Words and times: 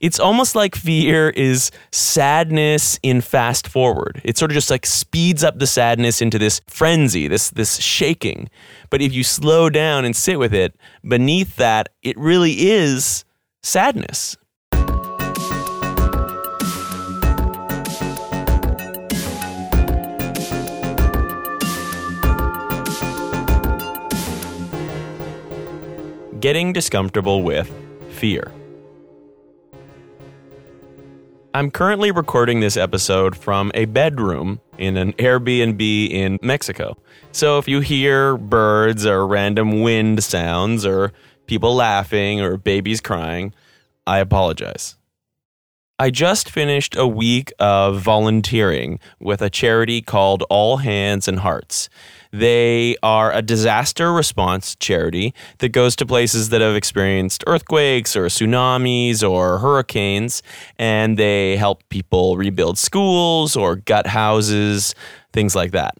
It's 0.00 0.20
almost 0.20 0.54
like 0.54 0.76
fear 0.76 1.30
is 1.30 1.72
sadness 1.90 3.00
in 3.02 3.20
fast 3.20 3.66
forward. 3.66 4.20
It 4.22 4.38
sort 4.38 4.52
of 4.52 4.54
just 4.54 4.70
like 4.70 4.86
speeds 4.86 5.42
up 5.42 5.58
the 5.58 5.66
sadness 5.66 6.22
into 6.22 6.38
this 6.38 6.60
frenzy, 6.68 7.26
this 7.26 7.50
this 7.50 7.80
shaking. 7.80 8.48
But 8.90 9.02
if 9.02 9.12
you 9.12 9.24
slow 9.24 9.68
down 9.68 10.04
and 10.04 10.14
sit 10.14 10.38
with 10.38 10.54
it, 10.54 10.76
beneath 11.02 11.56
that, 11.56 11.88
it 12.04 12.16
really 12.16 12.68
is 12.70 13.24
sadness. 13.60 14.36
Getting 26.38 26.72
discomfortable 26.72 27.42
with 27.42 27.68
fear. 28.10 28.52
I'm 31.58 31.72
currently 31.72 32.12
recording 32.12 32.60
this 32.60 32.76
episode 32.76 33.36
from 33.36 33.72
a 33.74 33.86
bedroom 33.86 34.60
in 34.78 34.96
an 34.96 35.12
Airbnb 35.14 36.08
in 36.08 36.38
Mexico. 36.40 36.96
So 37.32 37.58
if 37.58 37.66
you 37.66 37.80
hear 37.80 38.36
birds 38.36 39.04
or 39.04 39.26
random 39.26 39.82
wind 39.82 40.22
sounds 40.22 40.86
or 40.86 41.12
people 41.46 41.74
laughing 41.74 42.40
or 42.40 42.58
babies 42.58 43.00
crying, 43.00 43.54
I 44.06 44.20
apologize. 44.20 44.94
I 46.00 46.10
just 46.10 46.48
finished 46.48 46.94
a 46.94 47.08
week 47.08 47.52
of 47.58 48.00
volunteering 48.00 49.00
with 49.18 49.42
a 49.42 49.50
charity 49.50 50.00
called 50.00 50.44
All 50.48 50.76
Hands 50.76 51.26
and 51.26 51.40
Hearts. 51.40 51.88
They 52.30 52.94
are 53.02 53.32
a 53.32 53.42
disaster 53.42 54.12
response 54.12 54.76
charity 54.76 55.34
that 55.58 55.70
goes 55.70 55.96
to 55.96 56.06
places 56.06 56.50
that 56.50 56.60
have 56.60 56.76
experienced 56.76 57.42
earthquakes 57.48 58.14
or 58.14 58.26
tsunamis 58.26 59.28
or 59.28 59.58
hurricanes, 59.58 60.40
and 60.78 61.16
they 61.16 61.56
help 61.56 61.82
people 61.88 62.36
rebuild 62.36 62.78
schools 62.78 63.56
or 63.56 63.74
gut 63.74 64.06
houses, 64.06 64.94
things 65.32 65.56
like 65.56 65.72
that. 65.72 65.96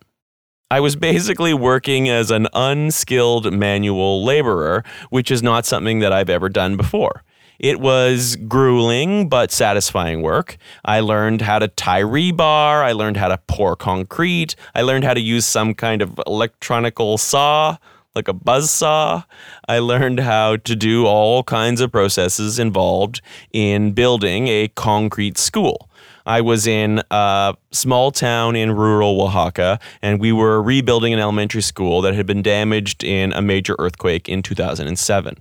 I 0.70 0.78
was 0.78 0.94
basically 0.94 1.54
working 1.54 2.08
as 2.08 2.30
an 2.30 2.46
unskilled 2.52 3.52
manual 3.52 4.22
laborer, 4.22 4.84
which 5.10 5.32
is 5.32 5.42
not 5.42 5.66
something 5.66 5.98
that 6.00 6.12
I've 6.12 6.30
ever 6.30 6.48
done 6.48 6.76
before. 6.76 7.24
It 7.58 7.80
was 7.80 8.36
grueling 8.36 9.28
but 9.28 9.50
satisfying 9.50 10.22
work. 10.22 10.58
I 10.84 11.00
learned 11.00 11.42
how 11.42 11.58
to 11.58 11.66
tie 11.68 12.02
rebar. 12.02 12.84
I 12.84 12.92
learned 12.92 13.16
how 13.16 13.28
to 13.28 13.38
pour 13.48 13.74
concrete. 13.74 14.54
I 14.74 14.82
learned 14.82 15.04
how 15.04 15.14
to 15.14 15.20
use 15.20 15.44
some 15.44 15.74
kind 15.74 16.00
of 16.00 16.20
electronical 16.26 17.18
saw, 17.18 17.78
like 18.14 18.28
a 18.28 18.32
buzz 18.32 18.70
saw. 18.70 19.24
I 19.68 19.80
learned 19.80 20.20
how 20.20 20.56
to 20.56 20.76
do 20.76 21.06
all 21.06 21.42
kinds 21.42 21.80
of 21.80 21.90
processes 21.90 22.60
involved 22.60 23.20
in 23.52 23.90
building 23.92 24.46
a 24.46 24.68
concrete 24.68 25.36
school. 25.36 25.90
I 26.26 26.42
was 26.42 26.66
in 26.66 27.02
a 27.10 27.56
small 27.72 28.12
town 28.12 28.54
in 28.54 28.70
rural 28.72 29.20
Oaxaca, 29.22 29.80
and 30.02 30.20
we 30.20 30.30
were 30.30 30.62
rebuilding 30.62 31.12
an 31.14 31.18
elementary 31.18 31.62
school 31.62 32.02
that 32.02 32.14
had 32.14 32.26
been 32.26 32.42
damaged 32.42 33.02
in 33.02 33.32
a 33.32 33.40
major 33.40 33.74
earthquake 33.78 34.28
in 34.28 34.42
2007. 34.42 35.38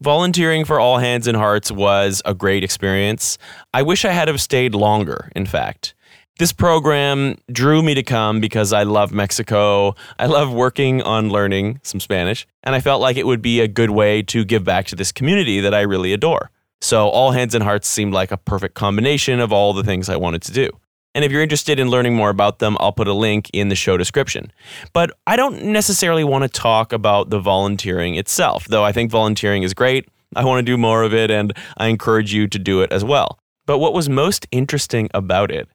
Volunteering 0.00 0.64
for 0.64 0.80
All 0.80 0.98
Hands 0.98 1.24
and 1.28 1.36
Hearts 1.36 1.70
was 1.70 2.20
a 2.24 2.34
great 2.34 2.64
experience. 2.64 3.38
I 3.72 3.82
wish 3.82 4.04
I 4.04 4.10
had 4.10 4.26
have 4.26 4.40
stayed 4.40 4.74
longer, 4.74 5.30
in 5.36 5.46
fact. 5.46 5.94
This 6.40 6.52
program 6.52 7.36
drew 7.52 7.80
me 7.80 7.94
to 7.94 8.02
come 8.02 8.40
because 8.40 8.72
I 8.72 8.82
love 8.82 9.12
Mexico. 9.12 9.94
I 10.18 10.26
love 10.26 10.52
working 10.52 11.00
on 11.02 11.30
learning 11.30 11.78
some 11.84 12.00
Spanish, 12.00 12.44
and 12.64 12.74
I 12.74 12.80
felt 12.80 13.00
like 13.00 13.16
it 13.16 13.24
would 13.24 13.40
be 13.40 13.60
a 13.60 13.68
good 13.68 13.90
way 13.90 14.20
to 14.24 14.44
give 14.44 14.64
back 14.64 14.86
to 14.86 14.96
this 14.96 15.12
community 15.12 15.60
that 15.60 15.72
I 15.72 15.82
really 15.82 16.12
adore. 16.12 16.50
So, 16.80 17.08
All 17.08 17.30
Hands 17.30 17.54
and 17.54 17.62
Hearts 17.62 17.86
seemed 17.86 18.12
like 18.12 18.32
a 18.32 18.36
perfect 18.36 18.74
combination 18.74 19.38
of 19.38 19.52
all 19.52 19.72
the 19.72 19.84
things 19.84 20.08
I 20.08 20.16
wanted 20.16 20.42
to 20.42 20.52
do. 20.52 20.70
And 21.14 21.24
if 21.24 21.30
you're 21.30 21.42
interested 21.42 21.78
in 21.78 21.90
learning 21.90 22.14
more 22.14 22.30
about 22.30 22.58
them, 22.58 22.76
I'll 22.80 22.92
put 22.92 23.06
a 23.06 23.12
link 23.12 23.48
in 23.52 23.68
the 23.68 23.76
show 23.76 23.96
description. 23.96 24.52
But 24.92 25.12
I 25.26 25.36
don't 25.36 25.62
necessarily 25.66 26.24
want 26.24 26.42
to 26.42 26.48
talk 26.48 26.92
about 26.92 27.30
the 27.30 27.38
volunteering 27.38 28.16
itself, 28.16 28.66
though 28.66 28.84
I 28.84 28.92
think 28.92 29.10
volunteering 29.10 29.62
is 29.62 29.74
great. 29.74 30.08
I 30.34 30.44
want 30.44 30.58
to 30.58 30.70
do 30.72 30.76
more 30.76 31.04
of 31.04 31.14
it, 31.14 31.30
and 31.30 31.52
I 31.76 31.86
encourage 31.86 32.34
you 32.34 32.48
to 32.48 32.58
do 32.58 32.82
it 32.82 32.90
as 32.90 33.04
well. 33.04 33.38
But 33.66 33.78
what 33.78 33.94
was 33.94 34.08
most 34.08 34.46
interesting 34.50 35.08
about 35.14 35.52
it 35.52 35.68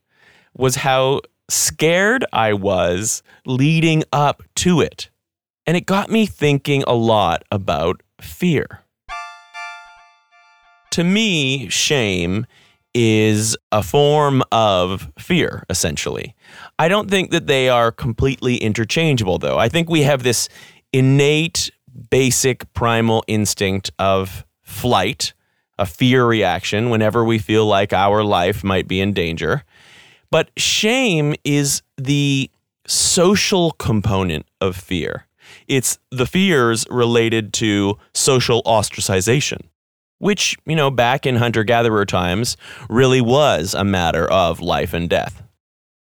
was 0.54 0.76
how 0.76 1.22
scared 1.50 2.26
I 2.34 2.54
was 2.54 3.24
leading 3.46 4.04
up 4.12 4.44
to 4.56 4.82
it. 4.82 5.10
And 5.66 5.78
it 5.78 5.86
got 5.86 6.10
me 6.10 6.26
thinking 6.26 6.84
a 6.88 6.94
lot 6.94 7.44
about 7.52 8.02
fear. 8.20 8.82
To 10.92 11.04
me, 11.04 11.70
shame 11.70 12.46
is 13.02 13.56
a 13.72 13.82
form 13.82 14.44
of 14.52 15.10
fear, 15.18 15.64
essentially. 15.70 16.36
I 16.78 16.90
don't 16.90 17.10
think 17.10 17.32
that 17.32 17.48
they 17.48 17.70
are 17.70 17.94
completely 17.94 18.58
interchangeable, 18.58 19.38
though. 19.38 19.58
I 19.58 19.70
think 19.70 19.90
we 19.90 20.02
have 20.02 20.24
this 20.24 20.50
innate, 20.92 21.72
basic, 22.10 22.74
primal 22.74 23.24
instinct 23.26 23.90
of 24.00 24.46
flight, 24.64 25.34
a 25.78 25.86
fear 25.86 26.26
reaction 26.26 26.90
whenever 26.90 27.24
we 27.24 27.40
feel 27.40 27.66
like 27.66 27.94
our 27.94 28.22
life 28.22 28.66
might 28.66 28.86
be 28.86 29.00
in 29.00 29.14
danger. 29.14 29.64
But 30.30 30.52
shame 30.58 31.36
is 31.46 31.82
the 31.98 32.52
social 32.86 33.72
component 33.72 34.46
of 34.60 34.76
fear. 34.76 35.26
It's 35.70 36.00
the 36.12 36.26
fears 36.26 36.86
related 36.90 37.54
to 37.54 37.98
social 38.14 38.62
ostracization 38.64 39.70
which, 40.20 40.56
you 40.66 40.76
know, 40.76 40.92
back 40.92 41.26
in 41.26 41.36
hunter 41.36 41.64
gatherer 41.64 42.06
times 42.06 42.56
really 42.90 43.22
was 43.22 43.74
a 43.74 43.84
matter 43.84 44.30
of 44.30 44.62
life 44.62 44.94
and 44.94 45.10
death. 45.10 45.44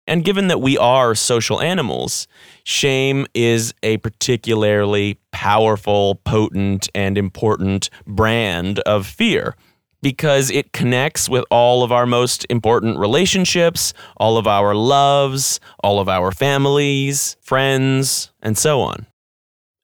And 0.08 0.26
given 0.26 0.48
that 0.50 0.60
we 0.60 0.78
are 0.78 1.16
social 1.16 1.62
animals, 1.62 2.28
shame 2.64 3.28
is 3.34 3.74
a 3.82 3.98
particularly 3.98 5.20
powerful, 5.32 6.16
potent, 6.26 6.90
and 6.94 7.18
important 7.18 7.90
brand 8.06 8.80
of 8.80 9.08
fear 9.08 9.56
because 10.02 10.50
it 10.50 10.74
connects 10.74 11.30
with 11.30 11.46
all 11.52 11.84
of 11.84 11.92
our 11.92 12.06
most 12.06 12.46
important 12.50 12.98
relationships, 12.98 13.94
all 14.18 14.38
of 14.38 14.48
our 14.48 14.74
loves, 14.74 15.60
all 15.84 16.00
of 16.00 16.10
our 16.10 16.32
families, 16.32 17.38
friends, 17.42 18.32
and 18.42 18.58
so 18.58 18.82
on. 18.82 19.06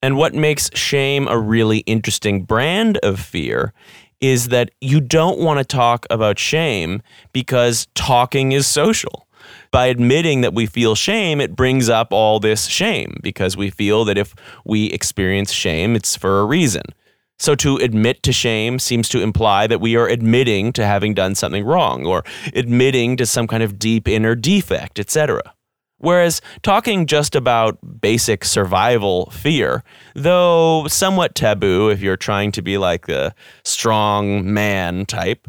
And 0.02 0.18
what 0.18 0.34
makes 0.34 0.70
shame 0.76 1.28
a 1.28 1.40
really 1.40 1.80
interesting 1.80 2.44
brand 2.44 2.98
of 2.98 3.20
fear 3.20 3.74
is 4.22 4.50
that 4.50 4.72
you 4.82 5.00
don't 5.00 5.40
want 5.40 5.60
to 5.60 5.66
talk 5.66 6.06
about 6.10 6.40
shame 6.40 7.02
because 7.34 7.88
talking 7.96 8.52
is 8.52 8.68
social. 8.68 9.28
By 9.72 9.88
admitting 9.88 10.42
that 10.42 10.54
we 10.54 10.66
feel 10.66 10.96
shame, 10.96 11.40
it 11.40 11.56
brings 11.56 11.90
up 11.90 12.12
all 12.12 12.40
this 12.40 12.66
shame 12.66 13.20
because 13.22 13.56
we 13.56 13.70
feel 13.70 14.06
that 14.06 14.18
if 14.18 14.34
we 14.66 14.88
experience 14.88 15.52
shame, 15.52 15.96
it's 15.96 16.16
for 16.16 16.40
a 16.40 16.46
reason. 16.46 16.84
So 17.40 17.54
to 17.56 17.78
admit 17.78 18.24
to 18.24 18.34
shame 18.34 18.80
seems 18.80 19.08
to 19.10 19.22
imply 19.22 19.68
that 19.68 19.80
we 19.80 19.96
are 19.96 20.08
admitting 20.08 20.74
to 20.74 20.86
having 20.86 21.14
done 21.14 21.36
something 21.36 21.64
wrong 21.64 22.06
or 22.06 22.24
admitting 22.56 23.16
to 23.18 23.26
some 23.26 23.46
kind 23.46 23.62
of 23.62 23.78
deep 23.78 24.08
inner 24.08 24.34
defect, 24.36 25.00
etc. 25.00 25.54
Whereas 26.00 26.42
talking 26.62 27.08
just 27.08 27.36
about 27.36 28.02
basic 28.02 28.46
survival 28.46 29.32
fear, 29.32 29.84
though 30.14 30.88
somewhat 30.88 31.34
taboo 31.34 31.90
if 31.90 32.02
you're 32.02 32.18
trying 32.18 32.52
to 32.54 32.62
be 32.62 32.78
like 32.78 33.08
the 33.08 33.34
strong 33.64 34.54
man 34.54 35.06
type, 35.06 35.48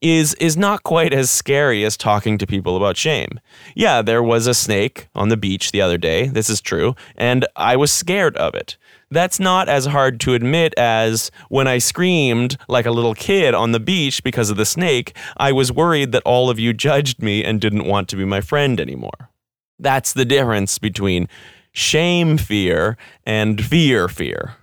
is 0.00 0.34
is 0.34 0.56
not 0.56 0.84
quite 0.84 1.12
as 1.12 1.30
scary 1.30 1.84
as 1.84 1.96
talking 1.96 2.38
to 2.38 2.46
people 2.46 2.76
about 2.76 2.96
shame. 2.96 3.40
Yeah, 3.74 4.02
there 4.02 4.22
was 4.22 4.46
a 4.46 4.54
snake 4.54 5.08
on 5.14 5.28
the 5.28 5.36
beach 5.36 5.72
the 5.72 5.80
other 5.80 5.98
day. 5.98 6.28
This 6.28 6.48
is 6.48 6.60
true, 6.60 6.94
and 7.16 7.46
I 7.56 7.76
was 7.76 7.90
scared 7.90 8.36
of 8.36 8.54
it. 8.54 8.76
That's 9.10 9.40
not 9.40 9.68
as 9.68 9.86
hard 9.86 10.20
to 10.20 10.34
admit 10.34 10.74
as 10.76 11.30
when 11.48 11.66
I 11.66 11.78
screamed 11.78 12.58
like 12.68 12.86
a 12.86 12.90
little 12.90 13.14
kid 13.14 13.54
on 13.54 13.72
the 13.72 13.80
beach 13.80 14.22
because 14.22 14.50
of 14.50 14.56
the 14.56 14.66
snake, 14.66 15.16
I 15.38 15.50
was 15.50 15.72
worried 15.72 16.12
that 16.12 16.22
all 16.24 16.50
of 16.50 16.58
you 16.58 16.72
judged 16.74 17.22
me 17.22 17.42
and 17.42 17.60
didn't 17.60 17.86
want 17.86 18.08
to 18.10 18.16
be 18.16 18.26
my 18.26 18.42
friend 18.42 18.78
anymore. 18.78 19.30
That's 19.78 20.12
the 20.12 20.24
difference 20.24 20.78
between 20.78 21.28
shame 21.72 22.38
fear 22.38 22.96
and 23.24 23.64
fear 23.64 24.08
fear. 24.08 24.56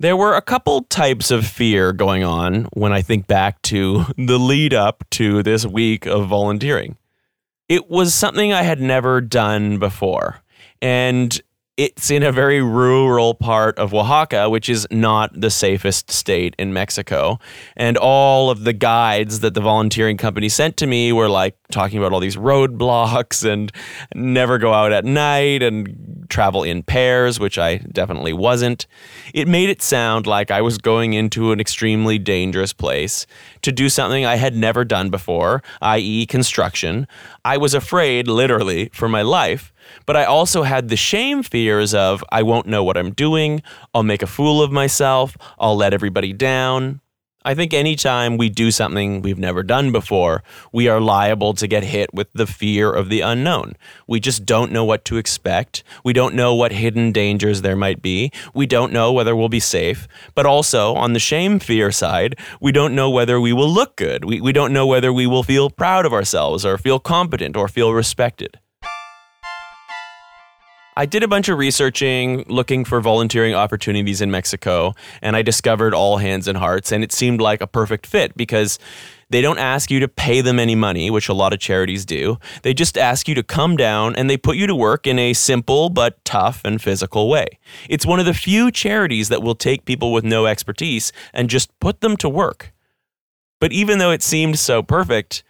There 0.00 0.16
were 0.16 0.34
a 0.34 0.42
couple 0.42 0.82
types 0.82 1.30
of 1.30 1.46
fear 1.46 1.92
going 1.92 2.24
on 2.24 2.64
when 2.72 2.92
I 2.92 3.02
think 3.02 3.26
back 3.26 3.62
to 3.62 4.06
the 4.18 4.38
lead 4.38 4.74
up 4.74 5.04
to 5.10 5.42
this 5.42 5.64
week 5.64 6.06
of 6.06 6.26
volunteering. 6.26 6.96
It 7.68 7.88
was 7.88 8.12
something 8.12 8.52
I 8.52 8.62
had 8.62 8.80
never 8.80 9.20
done 9.20 9.78
before. 9.78 10.42
And 10.80 11.40
it's 11.82 12.12
in 12.12 12.22
a 12.22 12.30
very 12.30 12.62
rural 12.62 13.34
part 13.34 13.76
of 13.76 13.92
Oaxaca, 13.92 14.48
which 14.48 14.68
is 14.68 14.86
not 14.92 15.32
the 15.38 15.50
safest 15.50 16.12
state 16.12 16.54
in 16.56 16.72
Mexico. 16.72 17.40
And 17.76 17.96
all 17.96 18.50
of 18.50 18.62
the 18.62 18.72
guides 18.72 19.40
that 19.40 19.54
the 19.54 19.60
volunteering 19.60 20.16
company 20.16 20.48
sent 20.48 20.76
to 20.76 20.86
me 20.86 21.12
were 21.12 21.28
like 21.28 21.56
talking 21.72 21.98
about 21.98 22.12
all 22.12 22.20
these 22.20 22.36
roadblocks 22.36 23.44
and 23.44 23.72
never 24.14 24.58
go 24.58 24.72
out 24.72 24.92
at 24.92 25.04
night 25.04 25.60
and 25.64 25.88
travel 26.32 26.64
in 26.64 26.82
pairs, 26.82 27.38
which 27.38 27.58
I 27.58 27.76
definitely 27.76 28.32
wasn't. 28.32 28.86
It 29.34 29.46
made 29.46 29.68
it 29.68 29.82
sound 29.82 30.26
like 30.26 30.50
I 30.50 30.62
was 30.62 30.78
going 30.78 31.12
into 31.12 31.52
an 31.52 31.60
extremely 31.60 32.18
dangerous 32.18 32.72
place 32.72 33.26
to 33.60 33.70
do 33.70 33.90
something 33.90 34.24
I 34.24 34.36
had 34.36 34.56
never 34.56 34.84
done 34.84 35.10
before, 35.10 35.62
i.e., 35.82 36.24
construction. 36.26 37.06
I 37.44 37.58
was 37.58 37.74
afraid, 37.74 38.28
literally, 38.28 38.88
for 38.94 39.08
my 39.10 39.20
life, 39.20 39.74
but 40.06 40.16
I 40.16 40.24
also 40.24 40.62
had 40.62 40.88
the 40.88 40.96
shame 40.96 41.42
fears 41.42 41.92
of 41.92 42.24
I 42.32 42.42
won't 42.42 42.66
know 42.66 42.82
what 42.82 42.96
I'm 42.96 43.12
doing, 43.12 43.62
I'll 43.92 44.02
make 44.02 44.22
a 44.22 44.26
fool 44.26 44.62
of 44.62 44.72
myself, 44.72 45.36
I'll 45.58 45.76
let 45.76 45.92
everybody 45.92 46.32
down. 46.32 47.01
I 47.44 47.54
think 47.54 47.74
anytime 47.74 48.36
we 48.36 48.48
do 48.48 48.70
something 48.70 49.20
we've 49.20 49.38
never 49.38 49.64
done 49.64 49.90
before, 49.90 50.44
we 50.72 50.86
are 50.86 51.00
liable 51.00 51.54
to 51.54 51.66
get 51.66 51.82
hit 51.82 52.14
with 52.14 52.28
the 52.32 52.46
fear 52.46 52.92
of 52.92 53.08
the 53.08 53.20
unknown. 53.20 53.74
We 54.06 54.20
just 54.20 54.46
don't 54.46 54.70
know 54.70 54.84
what 54.84 55.04
to 55.06 55.16
expect. 55.16 55.82
We 56.04 56.12
don't 56.12 56.36
know 56.36 56.54
what 56.54 56.72
hidden 56.72 57.10
dangers 57.10 57.62
there 57.62 57.74
might 57.74 58.00
be. 58.00 58.30
We 58.54 58.66
don't 58.66 58.92
know 58.92 59.12
whether 59.12 59.34
we'll 59.34 59.48
be 59.48 59.60
safe. 59.60 60.06
But 60.34 60.46
also, 60.46 60.94
on 60.94 61.14
the 61.14 61.18
shame 61.18 61.58
fear 61.58 61.90
side, 61.90 62.36
we 62.60 62.70
don't 62.70 62.94
know 62.94 63.10
whether 63.10 63.40
we 63.40 63.52
will 63.52 63.70
look 63.70 63.96
good. 63.96 64.24
We, 64.24 64.40
we 64.40 64.52
don't 64.52 64.72
know 64.72 64.86
whether 64.86 65.12
we 65.12 65.26
will 65.26 65.42
feel 65.42 65.68
proud 65.68 66.06
of 66.06 66.12
ourselves 66.12 66.64
or 66.64 66.78
feel 66.78 67.00
competent 67.00 67.56
or 67.56 67.66
feel 67.66 67.92
respected. 67.92 68.58
I 70.94 71.06
did 71.06 71.22
a 71.22 71.28
bunch 71.28 71.48
of 71.48 71.56
researching 71.56 72.44
looking 72.48 72.84
for 72.84 73.00
volunteering 73.00 73.54
opportunities 73.54 74.20
in 74.20 74.30
Mexico, 74.30 74.94
and 75.22 75.34
I 75.34 75.40
discovered 75.40 75.94
All 75.94 76.18
Hands 76.18 76.46
and 76.46 76.58
Hearts, 76.58 76.92
and 76.92 77.02
it 77.02 77.12
seemed 77.12 77.40
like 77.40 77.62
a 77.62 77.66
perfect 77.66 78.06
fit 78.06 78.36
because 78.36 78.78
they 79.30 79.40
don't 79.40 79.56
ask 79.56 79.90
you 79.90 80.00
to 80.00 80.08
pay 80.08 80.42
them 80.42 80.58
any 80.58 80.74
money, 80.74 81.10
which 81.10 81.30
a 81.30 81.32
lot 81.32 81.54
of 81.54 81.60
charities 81.60 82.04
do. 82.04 82.36
They 82.60 82.74
just 82.74 82.98
ask 82.98 83.26
you 83.26 83.34
to 83.36 83.42
come 83.42 83.78
down 83.78 84.14
and 84.16 84.28
they 84.28 84.36
put 84.36 84.58
you 84.58 84.66
to 84.66 84.74
work 84.74 85.06
in 85.06 85.18
a 85.18 85.32
simple 85.32 85.88
but 85.88 86.22
tough 86.26 86.60
and 86.62 86.82
physical 86.82 87.30
way. 87.30 87.46
It's 87.88 88.04
one 88.04 88.20
of 88.20 88.26
the 88.26 88.34
few 88.34 88.70
charities 88.70 89.30
that 89.30 89.42
will 89.42 89.54
take 89.54 89.86
people 89.86 90.12
with 90.12 90.24
no 90.24 90.44
expertise 90.44 91.10
and 91.32 91.48
just 91.48 91.70
put 91.80 92.02
them 92.02 92.18
to 92.18 92.28
work. 92.28 92.74
But 93.58 93.72
even 93.72 93.98
though 93.98 94.10
it 94.10 94.22
seemed 94.22 94.58
so 94.58 94.82
perfect, 94.82 95.42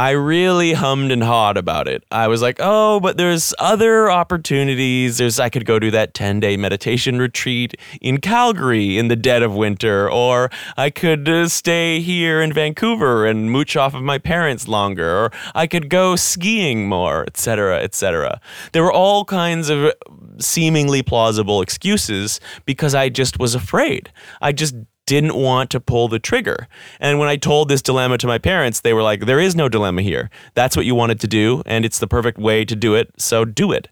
I 0.00 0.12
really 0.12 0.72
hummed 0.72 1.12
and 1.12 1.22
hawed 1.22 1.58
about 1.58 1.86
it. 1.86 2.04
I 2.10 2.26
was 2.26 2.40
like, 2.40 2.56
oh, 2.58 3.00
but 3.00 3.18
there's 3.18 3.52
other 3.58 4.10
opportunities. 4.10 5.18
There's 5.18 5.38
I 5.38 5.50
could 5.50 5.66
go 5.66 5.78
to 5.78 5.90
that 5.90 6.14
10-day 6.14 6.56
meditation 6.56 7.18
retreat 7.18 7.74
in 8.00 8.16
Calgary 8.16 8.96
in 8.96 9.08
the 9.08 9.14
dead 9.14 9.42
of 9.42 9.54
winter, 9.54 10.10
or 10.10 10.50
I 10.78 10.88
could 10.88 11.28
uh, 11.28 11.48
stay 11.48 12.00
here 12.00 12.40
in 12.40 12.50
Vancouver 12.50 13.26
and 13.26 13.50
mooch 13.52 13.76
off 13.76 13.92
of 13.92 14.00
my 14.00 14.16
parents 14.16 14.66
longer, 14.66 15.24
or 15.24 15.32
I 15.54 15.66
could 15.66 15.90
go 15.90 16.16
skiing 16.16 16.88
more, 16.88 17.24
etc., 17.26 17.82
etc. 17.82 18.40
There 18.72 18.82
were 18.82 18.94
all 18.94 19.26
kinds 19.26 19.68
of 19.68 19.92
seemingly 20.38 21.02
plausible 21.02 21.60
excuses 21.60 22.40
because 22.64 22.94
I 22.94 23.10
just 23.10 23.38
was 23.38 23.54
afraid. 23.54 24.10
I 24.40 24.52
just 24.52 24.76
didn't 25.10 25.34
want 25.34 25.70
to 25.70 25.80
pull 25.80 26.06
the 26.06 26.20
trigger. 26.20 26.68
And 27.00 27.18
when 27.18 27.28
I 27.28 27.34
told 27.34 27.68
this 27.68 27.82
dilemma 27.82 28.16
to 28.18 28.28
my 28.28 28.38
parents, 28.38 28.78
they 28.78 28.94
were 28.94 29.02
like, 29.02 29.26
there 29.26 29.40
is 29.40 29.56
no 29.56 29.68
dilemma 29.68 30.02
here. 30.02 30.30
That's 30.54 30.76
what 30.76 30.86
you 30.86 30.94
wanted 30.94 31.18
to 31.18 31.26
do, 31.26 31.64
and 31.66 31.84
it's 31.84 31.98
the 31.98 32.06
perfect 32.06 32.38
way 32.38 32.64
to 32.64 32.76
do 32.76 32.94
it, 32.94 33.10
so 33.16 33.44
do 33.44 33.72
it. 33.72 33.88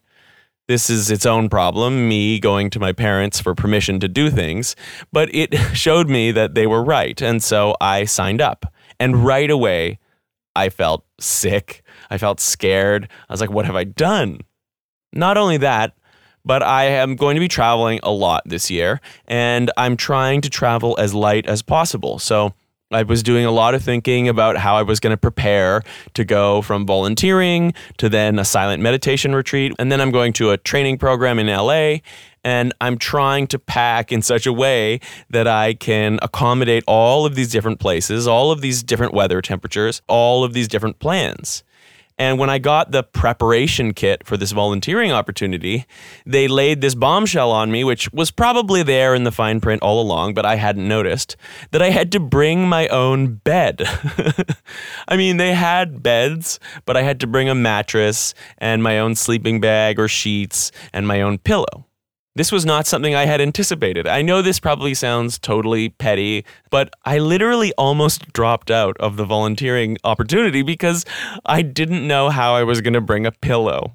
This 0.69 0.89
is 0.89 1.11
its 1.11 1.27
own 1.27 1.49
problem, 1.49 2.09
me 2.09 2.39
going 2.39 2.71
to 2.71 2.79
my 2.79 2.93
parents 2.93 3.41
for 3.41 3.53
permission 3.53 3.99
to 3.99 4.07
do 4.07 4.31
things, 4.31 4.77
but 5.11 5.29
it 5.35 5.53
showed 5.73 6.09
me 6.09 6.31
that 6.31 6.55
they 6.55 6.69
were 6.69 6.85
right, 6.85 7.21
and 7.21 7.43
so 7.43 7.75
I 7.81 8.05
signed 8.05 8.41
up. 8.41 8.73
And 9.01 9.25
right 9.25 9.51
away, 9.51 9.99
I 10.55 10.69
felt 10.69 11.05
sick. 11.19 11.83
I 12.11 12.17
felt 12.19 12.39
scared. 12.39 13.09
I 13.29 13.33
was 13.33 13.41
like, 13.41 13.51
what 13.51 13.67
have 13.67 13.75
I 13.75 13.83
done? 13.83 14.43
Not 15.13 15.37
only 15.37 15.57
that, 15.57 15.95
but 16.45 16.63
I 16.63 16.85
am 16.85 17.17
going 17.17 17.35
to 17.35 17.41
be 17.41 17.49
traveling 17.49 18.01
a 18.03 18.11
lot 18.11 18.43
this 18.47 18.71
year, 18.71 19.01
and 19.27 19.71
I'm 19.77 19.97
trying 19.97 20.41
to 20.43 20.51
travel 20.51 20.97
as 20.99 21.15
light 21.15 21.47
as 21.47 21.63
possible. 21.63 22.19
So 22.19 22.55
I 22.91 23.03
was 23.03 23.23
doing 23.23 23.45
a 23.45 23.51
lot 23.51 23.75
of 23.75 23.83
thinking 23.83 24.29
about 24.29 24.57
how 24.57 24.77
I 24.77 24.83
was 24.83 24.99
going 24.99 25.11
to 25.11 25.19
prepare 25.19 25.83
to 26.15 26.25
go 26.25 26.63
from 26.63 26.87
volunteering 26.87 27.75
to 27.99 28.09
then 28.09 28.39
a 28.39 28.47
silent 28.47 28.83
meditation 28.83 29.35
retreat. 29.35 29.75
And 29.79 29.93
then 29.93 30.01
I'm 30.01 30.11
going 30.11 30.33
to 30.35 30.53
a 30.53 30.57
training 30.57 30.97
program 30.97 31.39
in 31.39 31.49
LA. 31.49 31.99
And 32.45 32.73
I'm 32.81 32.97
trying 32.97 33.47
to 33.49 33.59
pack 33.59 34.11
in 34.11 34.23
such 34.23 34.47
a 34.47 34.55
way 34.55 35.01
that 35.29 35.47
I 35.47 35.75
can 35.75 36.19
accommodate 36.23 36.83
all 36.87 37.27
of 37.27 37.35
these 37.35 37.51
different 37.51 37.79
places, 37.79 38.27
all 38.27 38.51
of 38.51 38.63
these 38.63 38.83
different 38.83 39.13
weather 39.13 39.43
temperatures, 39.43 40.01
all 40.09 40.43
of 40.43 40.55
these 40.55 40.67
different 40.67 40.99
plans. 40.99 41.63
And 42.19 42.39
when 42.39 42.51
I 42.51 42.59
got 42.59 42.91
the 42.91 43.03
preparation 43.03 43.95
kit 43.95 44.27
for 44.27 44.37
this 44.37 44.51
volunteering 44.53 45.13
opportunity, 45.13 45.87
they 46.27 46.49
laid 46.49 46.81
this 46.81 46.95
bombshell 46.95 47.53
on 47.53 47.71
me, 47.71 47.85
which 47.85 48.13
was 48.13 48.31
probably 48.31 48.83
there 48.83 49.15
in 49.15 49.25
the 49.25 49.33
fine 49.33 49.61
print 49.61 49.83
all 49.83 50.01
along, 50.01 50.35
but 50.35 50.45
I 50.45 50.57
hadn't 50.57 50.87
noticed, 50.87 51.37
that 51.71 51.83
I 51.83 51.91
had 51.91 52.11
to 52.13 52.21
bring 52.21 52.69
my 52.69 52.89
own 52.89 53.35
bed. 53.35 53.83
I 55.09 55.17
mean, 55.17 55.37
they 55.37 55.55
had 55.55 56.03
beds, 56.03 56.59
but 56.85 56.97
I 56.97 57.03
had 57.03 57.21
to 57.21 57.27
bring 57.27 57.49
a 57.49 57.55
mattress 57.55 58.35
and 58.59 58.83
my 58.83 58.99
own 58.99 59.15
sleeping 59.15 59.61
bag 59.61 59.99
or 59.99 60.09
sheets 60.09 60.73
and 60.93 61.07
my 61.07 61.23
own 61.23 61.39
pillow. 61.39 61.88
This 62.39 62.53
was 62.53 62.65
not 62.65 62.87
something 62.87 63.17
I 63.17 63.27
had 63.27 63.41
anticipated. 63.41 64.07
I 64.07 64.23
know 64.23 64.43
this 64.43 64.61
probably 64.61 64.95
sounds 64.95 65.41
totally 65.41 65.89
petty, 65.89 66.45
but 66.71 66.95
I 67.05 67.19
literally 67.19 67.73
almost 67.77 68.33
dropped 68.33 68.71
out 68.71 68.97
of 68.99 69.17
the 69.17 69.25
volunteering 69.25 69.99
opportunity 70.05 70.63
because 70.63 71.05
I 71.45 71.63
didn't 71.63 72.07
know 72.07 72.31
how 72.31 72.55
I 72.55 72.63
was 72.63 72.81
going 72.81 72.93
to 72.93 73.01
bring 73.01 73.27
a 73.27 73.33
pillow. 73.33 73.95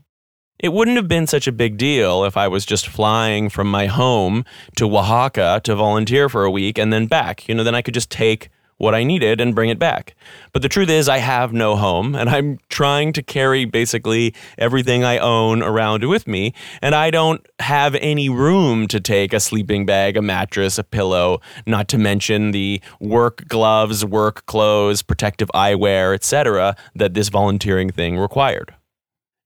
It 0.60 0.74
wouldn't 0.74 0.98
have 0.98 1.07
been 1.07 1.25
such 1.25 1.48
a 1.48 1.54
big 1.54 1.78
deal 1.78 2.25
if 2.25 2.36
I 2.36 2.50
was 2.50 2.66
just 2.66 2.86
flying 2.86 3.48
from 3.48 3.72
my 3.72 3.86
home 3.86 4.44
to 4.75 4.94
Oaxaca 4.94 5.62
to 5.63 5.75
volunteer 5.75 6.28
for 6.28 6.44
a 6.44 6.51
week 6.51 6.78
and 6.78 6.92
then 6.92 7.07
back. 7.07 7.48
You 7.48 7.56
know, 7.56 7.63
then 7.63 7.75
I 7.75 7.81
could 7.81 7.94
just 7.94 8.10
take 8.10 8.50
what 8.84 8.94
I 8.94 9.04
needed 9.04 9.42
and 9.42 9.56
bring 9.56 9.70
it 9.70 9.80
back. 9.80 10.16
But 10.52 10.62
the 10.62 10.70
truth 10.70 10.90
is, 10.90 11.10
I 11.10 11.18
have 11.18 11.54
no 11.54 11.76
home, 11.76 12.14
and 12.14 12.30
I'm 12.30 12.60
trying 12.70 13.14
to 13.14 13.24
carry 13.24 13.66
basically 13.66 14.36
everything 14.58 15.04
I 15.04 15.18
own 15.18 15.64
around 15.64 16.04
with 16.04 16.28
me, 16.28 16.54
and 16.82 16.94
I 16.94 17.10
don't 17.10 17.44
have 17.60 17.96
any 17.96 18.30
room 18.30 18.88
to 18.90 19.00
take 19.00 19.34
a 19.34 19.40
sleeping 19.40 19.86
bag, 19.86 20.18
a 20.18 20.22
mattress, 20.22 20.78
a 20.78 20.84
pillow, 20.84 21.40
not 21.66 21.88
to 21.88 21.98
mention 21.98 22.52
the 22.52 22.82
work 23.00 23.48
gloves, 23.48 24.06
work 24.06 24.46
clothes, 24.46 25.02
protective 25.02 25.50
eyewear, 25.56 26.14
etc., 26.14 26.76
that 26.94 27.14
this 27.14 27.30
volunteering 27.30 27.90
thing 27.90 28.18
required. 28.18 28.76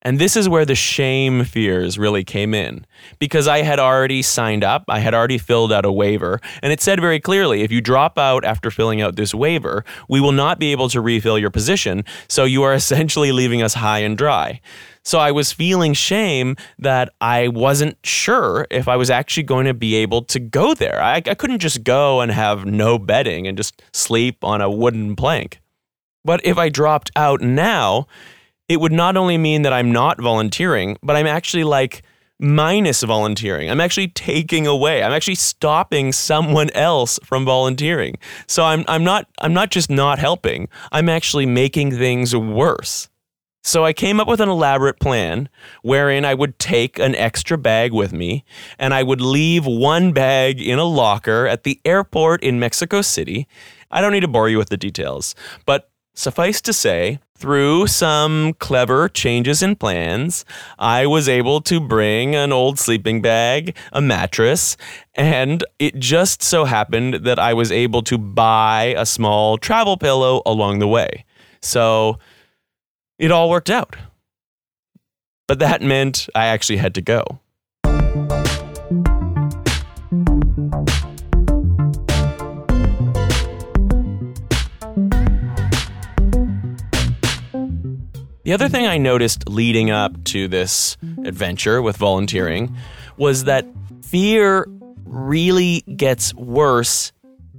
And 0.07 0.19
this 0.19 0.37
is 0.37 0.47
where 0.47 0.63
the 0.63 0.73
shame 0.73 1.43
fears 1.43 1.99
really 1.99 2.23
came 2.23 2.53
in 2.53 2.85
because 3.19 3.45
I 3.45 3.63
had 3.63 3.77
already 3.77 4.21
signed 4.21 4.63
up, 4.63 4.85
I 4.87 4.99
had 4.99 5.13
already 5.13 5.37
filled 5.37 5.73
out 5.73 5.83
a 5.83 5.91
waiver, 5.91 6.39
and 6.63 6.71
it 6.71 6.79
said 6.79 7.01
very 7.01 7.19
clearly 7.19 7.61
if 7.61 7.73
you 7.73 7.81
drop 7.81 8.17
out 8.17 8.45
after 8.45 8.71
filling 8.71 9.01
out 9.01 9.17
this 9.17 9.35
waiver, 9.35 9.83
we 10.07 10.21
will 10.21 10.31
not 10.31 10.59
be 10.59 10.71
able 10.71 10.87
to 10.91 11.01
refill 11.01 11.37
your 11.37 11.49
position, 11.49 12.05
so 12.29 12.45
you 12.45 12.63
are 12.63 12.73
essentially 12.81 13.33
leaving 13.33 13.61
us 13.61 13.73
high 13.73 13.99
and 13.99 14.17
dry. 14.17 14.61
So 15.03 15.19
I 15.19 15.31
was 15.31 15.51
feeling 15.51 15.93
shame 15.93 16.55
that 16.79 17.13
I 17.19 17.49
wasn't 17.49 17.97
sure 18.05 18.65
if 18.71 18.87
I 18.87 18.95
was 18.95 19.09
actually 19.09 19.43
going 19.43 19.65
to 19.65 19.73
be 19.73 19.95
able 19.95 20.21
to 20.21 20.39
go 20.39 20.73
there. 20.73 21.03
I, 21.03 21.15
I 21.15 21.35
couldn't 21.35 21.59
just 21.59 21.83
go 21.83 22.21
and 22.21 22.31
have 22.31 22.65
no 22.65 22.97
bedding 22.97 23.45
and 23.45 23.57
just 23.57 23.81
sleep 23.91 24.41
on 24.41 24.61
a 24.61 24.71
wooden 24.71 25.17
plank. 25.17 25.59
But 26.23 26.45
if 26.45 26.57
I 26.57 26.69
dropped 26.69 27.11
out 27.17 27.41
now, 27.41 28.07
it 28.69 28.81
would 28.81 28.91
not 28.91 29.17
only 29.17 29.37
mean 29.37 29.61
that 29.61 29.73
I'm 29.73 29.91
not 29.91 30.21
volunteering, 30.21 30.97
but 31.01 31.15
I'm 31.15 31.27
actually 31.27 31.63
like 31.63 32.03
minus 32.39 33.01
volunteering. 33.03 33.69
I'm 33.69 33.81
actually 33.81 34.09
taking 34.09 34.67
away. 34.67 35.01
I'm 35.01 35.11
actually 35.11 35.35
stopping 35.35 36.11
someone 36.11 36.69
else 36.71 37.19
from 37.23 37.45
volunteering. 37.45 38.17
So 38.47 38.63
I'm 38.63 38.83
I'm 38.87 39.03
not 39.03 39.27
I'm 39.39 39.53
not 39.53 39.71
just 39.71 39.89
not 39.89 40.19
helping. 40.19 40.67
I'm 40.91 41.09
actually 41.09 41.45
making 41.45 41.91
things 41.91 42.35
worse. 42.35 43.09
So 43.63 43.83
I 43.83 43.91
came 43.91 44.21
up 44.21 44.29
with 44.29 44.39
an 44.39 44.47
elaborate 44.47 44.97
plan 44.99 45.49
wherein 45.81 46.23
I 46.23 46.33
would 46.33 46.57
take 46.57 46.99
an 46.99 47.15
extra 47.15 47.57
bag 47.57 47.91
with 47.91 48.13
me 48.13 48.45
and 48.79 48.93
I 48.93 49.03
would 49.03 49.19
leave 49.19 49.65
one 49.65 50.13
bag 50.13 50.61
in 50.61 50.79
a 50.79 50.85
locker 50.85 51.47
at 51.47 51.63
the 51.63 51.81
airport 51.83 52.43
in 52.43 52.59
Mexico 52.59 53.01
City. 53.01 53.45
I 53.91 53.99
don't 53.99 54.13
need 54.13 54.21
to 54.21 54.27
bore 54.29 54.47
you 54.47 54.57
with 54.57 54.69
the 54.69 54.77
details, 54.77 55.35
but 55.65 55.89
Suffice 56.17 56.61
to 56.61 56.73
say, 56.73 57.19
through 57.37 57.87
some 57.87 58.53
clever 58.53 59.07
changes 59.07 59.61
in 59.61 59.75
plans, 59.75 60.43
I 60.79 61.05
was 61.05 61.29
able 61.29 61.61
to 61.61 61.79
bring 61.79 62.35
an 62.35 62.51
old 62.51 62.79
sleeping 62.79 63.21
bag, 63.21 63.75
a 63.93 64.01
mattress, 64.01 64.75
and 65.13 65.63
it 65.79 65.99
just 65.99 66.41
so 66.41 66.65
happened 66.65 67.25
that 67.25 67.39
I 67.39 67.53
was 67.53 67.71
able 67.71 68.01
to 68.03 68.17
buy 68.17 68.95
a 68.97 69.05
small 69.05 69.57
travel 69.57 69.97
pillow 69.97 70.41
along 70.45 70.79
the 70.79 70.87
way. 70.87 71.25
So 71.61 72.19
it 73.19 73.31
all 73.31 73.49
worked 73.49 73.69
out. 73.69 73.95
But 75.47 75.59
that 75.59 75.81
meant 75.81 76.27
I 76.35 76.47
actually 76.47 76.77
had 76.77 76.95
to 76.95 77.01
go. 77.01 77.39
The 88.47 88.53
other 88.53 88.69
thing 88.69 88.87
I 88.87 88.97
noticed 88.97 89.49
leading 89.49 89.91
up 89.91 90.23
to 90.23 90.47
this 90.47 90.95
adventure 91.25 91.81
with 91.81 91.97
volunteering 91.97 92.77
was 93.17 93.43
that 93.43 93.65
fear 94.01 94.65
really 95.03 95.81
gets 95.97 96.33
worse 96.33 97.11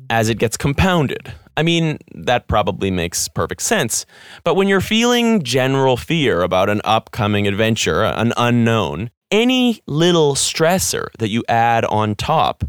as 0.09 0.31
it 0.31 0.37
gets 0.37 0.57
compounded. 0.57 1.31
I 1.59 1.63
mean, 1.63 1.99
that 2.15 2.49
probably 2.49 2.91
makes 2.91 3.29
perfect 3.29 3.61
sense. 3.61 4.07
But 4.45 4.55
when 4.55 4.67
you're 4.67 4.81
feeling 4.81 5.43
general 5.43 5.99
fear 5.99 6.41
about 6.41 6.71
an 6.71 6.81
upcoming 6.85 7.47
adventure, 7.47 8.05
an 8.05 8.33
unknown, 8.39 9.11
any 9.31 9.83
little 9.87 10.37
stressor 10.37 11.09
that 11.19 11.29
you 11.29 11.45
add 11.51 11.85
on 11.85 12.15
top 12.15 12.65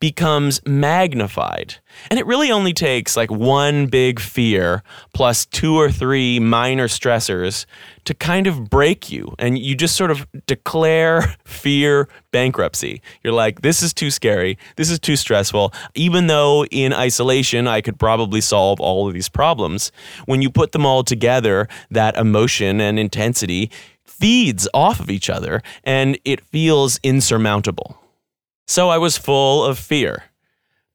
becomes 0.00 0.60
magnified. 0.66 1.76
And 2.10 2.18
it 2.18 2.26
really 2.26 2.50
only 2.50 2.72
takes 2.72 3.16
like 3.16 3.30
one 3.30 3.86
big 3.86 4.20
fear 4.20 4.82
plus 5.14 5.46
two 5.46 5.76
or 5.76 5.90
three 5.90 6.40
minor 6.40 6.88
stressors 6.88 7.66
to 8.04 8.14
kind 8.14 8.46
of 8.46 8.68
break 8.68 9.10
you. 9.10 9.34
And 9.38 9.58
you 9.58 9.74
just 9.74 9.96
sort 9.96 10.10
of 10.10 10.26
declare 10.46 11.34
fear 11.44 12.08
bankruptcy. 12.32 13.00
You're 13.22 13.32
like, 13.32 13.62
this 13.62 13.82
is 13.82 13.94
too 13.94 14.10
scary. 14.10 14.58
This 14.76 14.90
is 14.90 14.98
too 14.98 15.16
stressful. 15.16 15.72
Even 15.94 16.26
though 16.26 16.66
in 16.66 16.92
isolation, 16.92 17.66
I 17.66 17.80
could 17.80 17.98
probably 17.98 18.40
solve 18.40 18.80
all 18.80 19.08
of 19.08 19.14
these 19.14 19.28
problems, 19.28 19.92
when 20.26 20.42
you 20.42 20.50
put 20.50 20.72
them 20.72 20.84
all 20.84 21.04
together, 21.04 21.68
that 21.90 22.16
emotion 22.16 22.80
and 22.80 22.98
intensity 22.98 23.70
feeds 24.04 24.68
off 24.74 25.00
of 25.00 25.10
each 25.10 25.28
other 25.28 25.62
and 25.82 26.18
it 26.24 26.40
feels 26.40 27.00
insurmountable. 27.02 27.98
So 28.66 28.88
I 28.88 28.98
was 28.98 29.18
full 29.18 29.64
of 29.64 29.78
fear. 29.78 30.24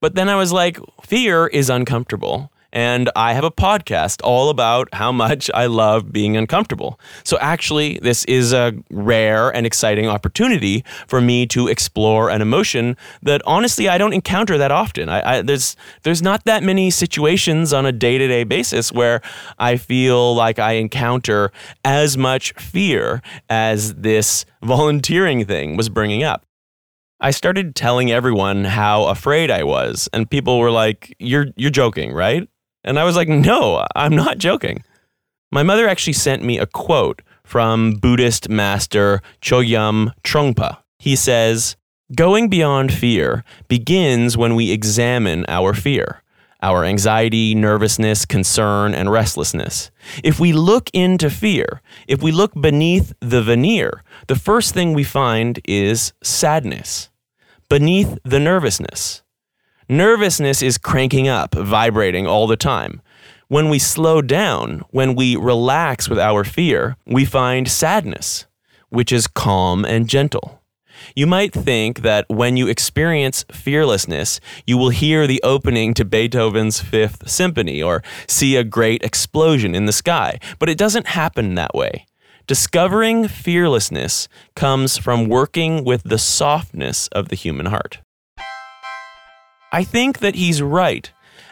But 0.01 0.15
then 0.15 0.29
I 0.29 0.35
was 0.35 0.51
like, 0.51 0.79
fear 1.03 1.47
is 1.47 1.69
uncomfortable. 1.69 2.51
And 2.71 3.09
I 3.15 3.33
have 3.33 3.43
a 3.43 3.51
podcast 3.51 4.21
all 4.23 4.49
about 4.49 4.89
how 4.93 5.11
much 5.11 5.49
I 5.55 5.65
love 5.65 6.11
being 6.11 6.37
uncomfortable. 6.37 6.99
So, 7.23 7.37
actually, 7.39 7.97
this 8.03 8.25
is 8.25 8.53
a 8.53 8.73
rare 8.91 9.49
and 9.49 9.65
exciting 9.65 10.07
opportunity 10.07 10.83
for 11.07 11.19
me 11.19 11.47
to 11.47 11.67
explore 11.67 12.29
an 12.29 12.43
emotion 12.43 12.95
that 13.23 13.41
honestly 13.45 13.89
I 13.89 13.97
don't 13.97 14.13
encounter 14.13 14.59
that 14.59 14.71
often. 14.71 15.09
I, 15.09 15.37
I, 15.37 15.41
there's, 15.41 15.75
there's 16.03 16.21
not 16.21 16.43
that 16.45 16.61
many 16.61 16.91
situations 16.91 17.73
on 17.73 17.87
a 17.87 17.91
day 17.91 18.19
to 18.19 18.27
day 18.27 18.43
basis 18.43 18.91
where 18.91 19.21
I 19.57 19.77
feel 19.77 20.35
like 20.35 20.59
I 20.59 20.73
encounter 20.73 21.51
as 21.83 22.17
much 22.17 22.53
fear 22.53 23.23
as 23.49 23.95
this 23.95 24.45
volunteering 24.61 25.43
thing 25.43 25.75
was 25.75 25.89
bringing 25.89 26.23
up. 26.23 26.45
I 27.21 27.31
started 27.31 27.75
telling 27.75 28.11
everyone 28.11 28.63
how 28.63 29.05
afraid 29.05 29.51
I 29.51 29.63
was, 29.63 30.07
and 30.13 30.29
people 30.29 30.57
were 30.57 30.71
like, 30.71 31.15
"You're 31.19 31.47
you're 31.57 31.69
joking, 31.69 32.13
right?" 32.13 32.47
And 32.83 32.97
I 32.97 33.03
was 33.03 33.15
like, 33.15 33.27
"No, 33.27 33.85
I'm 33.95 34.15
not 34.15 34.37
joking." 34.37 34.83
My 35.51 35.63
mother 35.63 35.87
actually 35.87 36.13
sent 36.13 36.43
me 36.43 36.59
a 36.59 36.65
quote 36.65 37.21
from 37.43 37.93
Buddhist 37.93 38.47
master 38.49 39.21
Chogyam 39.41 40.11
Trungpa. 40.23 40.77
He 40.97 41.15
says, 41.15 41.75
"Going 42.15 42.47
beyond 42.47 42.93
fear 42.93 43.43
begins 43.67 44.37
when 44.37 44.55
we 44.55 44.71
examine 44.71 45.45
our 45.49 45.73
fear." 45.73 46.23
Our 46.61 46.83
anxiety, 46.83 47.55
nervousness, 47.55 48.25
concern, 48.25 48.93
and 48.93 49.09
restlessness. 49.09 49.91
If 50.23 50.39
we 50.39 50.51
look 50.51 50.89
into 50.93 51.29
fear, 51.29 51.81
if 52.07 52.21
we 52.21 52.33
look 52.33 52.53
beneath 52.59 53.13
the 53.21 53.41
veneer, 53.41 54.03
the 54.27 54.35
first 54.35 54.73
thing 54.73 54.93
we 54.93 55.05
find 55.05 55.61
is 55.65 56.11
sadness 56.21 57.09
beneath 57.69 58.17
the 58.25 58.39
nervousness. 58.39 59.21
Nervousness 59.87 60.61
is 60.61 60.77
cranking 60.77 61.27
up, 61.27 61.55
vibrating 61.55 62.27
all 62.27 62.47
the 62.47 62.57
time. 62.57 63.01
When 63.47 63.69
we 63.69 63.79
slow 63.79 64.21
down, 64.21 64.83
when 64.89 65.15
we 65.15 65.35
relax 65.35 66.09
with 66.09 66.19
our 66.19 66.43
fear, 66.43 66.97
we 67.05 67.25
find 67.25 67.67
sadness, 67.67 68.45
which 68.89 69.11
is 69.11 69.27
calm 69.27 69.85
and 69.85 70.07
gentle. 70.07 70.58
You 71.15 71.27
might 71.27 71.53
think 71.53 72.01
that 72.01 72.25
when 72.29 72.57
you 72.57 72.67
experience 72.67 73.45
fearlessness, 73.51 74.39
you 74.65 74.77
will 74.77 74.89
hear 74.89 75.27
the 75.27 75.41
opening 75.43 75.93
to 75.95 76.05
Beethoven's 76.05 76.79
Fifth 76.79 77.29
Symphony 77.29 77.81
or 77.81 78.03
see 78.27 78.55
a 78.55 78.63
great 78.63 79.03
explosion 79.03 79.75
in 79.75 79.85
the 79.85 79.91
sky, 79.91 80.39
but 80.59 80.69
it 80.69 80.77
doesn't 80.77 81.07
happen 81.07 81.55
that 81.55 81.73
way. 81.73 82.05
Discovering 82.47 83.27
fearlessness 83.27 84.27
comes 84.55 84.97
from 84.97 85.29
working 85.29 85.83
with 85.83 86.03
the 86.03 86.17
softness 86.17 87.07
of 87.09 87.29
the 87.29 87.35
human 87.35 87.67
heart. 87.67 87.99
I 89.71 89.83
think 89.83 90.19
that 90.19 90.35
he's 90.35 90.61
right. 90.61 91.11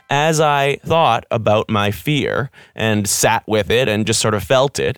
As 0.10 0.40
I 0.40 0.78
thought 0.78 1.26
about 1.30 1.70
my 1.70 1.92
fear 1.92 2.50
and 2.74 3.08
sat 3.08 3.44
with 3.46 3.70
it 3.70 3.88
and 3.88 4.08
just 4.08 4.20
sort 4.20 4.34
of 4.34 4.44
felt 4.44 4.80
it, 4.80 4.98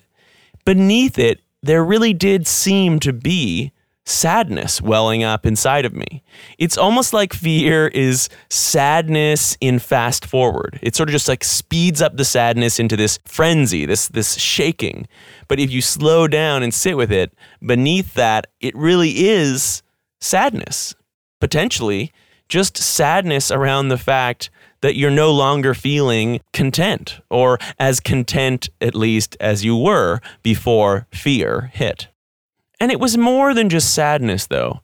beneath 0.64 1.18
it, 1.18 1.40
there 1.62 1.84
really 1.84 2.14
did 2.14 2.46
seem 2.46 2.98
to 3.00 3.12
be 3.12 3.72
sadness 4.10 4.82
welling 4.82 5.22
up 5.22 5.46
inside 5.46 5.84
of 5.84 5.94
me. 5.94 6.22
It's 6.58 6.76
almost 6.76 7.12
like 7.12 7.32
fear 7.32 7.86
is 7.88 8.28
sadness 8.48 9.56
in 9.60 9.78
fast 9.78 10.26
forward. 10.26 10.78
It 10.82 10.96
sort 10.96 11.08
of 11.08 11.12
just 11.12 11.28
like 11.28 11.44
speeds 11.44 12.02
up 12.02 12.16
the 12.16 12.24
sadness 12.24 12.78
into 12.78 12.96
this 12.96 13.18
frenzy, 13.24 13.86
this 13.86 14.08
this 14.08 14.34
shaking. 14.38 15.08
But 15.48 15.60
if 15.60 15.70
you 15.70 15.80
slow 15.80 16.26
down 16.28 16.62
and 16.62 16.74
sit 16.74 16.96
with 16.96 17.12
it, 17.12 17.32
beneath 17.64 18.14
that 18.14 18.48
it 18.60 18.74
really 18.76 19.28
is 19.28 19.82
sadness. 20.20 20.94
Potentially 21.40 22.12
just 22.48 22.76
sadness 22.76 23.50
around 23.50 23.88
the 23.88 23.96
fact 23.96 24.50
that 24.80 24.96
you're 24.96 25.10
no 25.10 25.30
longer 25.30 25.72
feeling 25.72 26.40
content 26.52 27.20
or 27.30 27.58
as 27.78 28.00
content 28.00 28.68
at 28.80 28.94
least 28.94 29.36
as 29.40 29.64
you 29.64 29.76
were 29.76 30.20
before 30.42 31.06
fear 31.12 31.70
hit. 31.72 32.08
And 32.80 32.90
it 32.90 32.98
was 32.98 33.18
more 33.18 33.52
than 33.52 33.68
just 33.68 33.94
sadness, 33.94 34.46
though. 34.46 34.80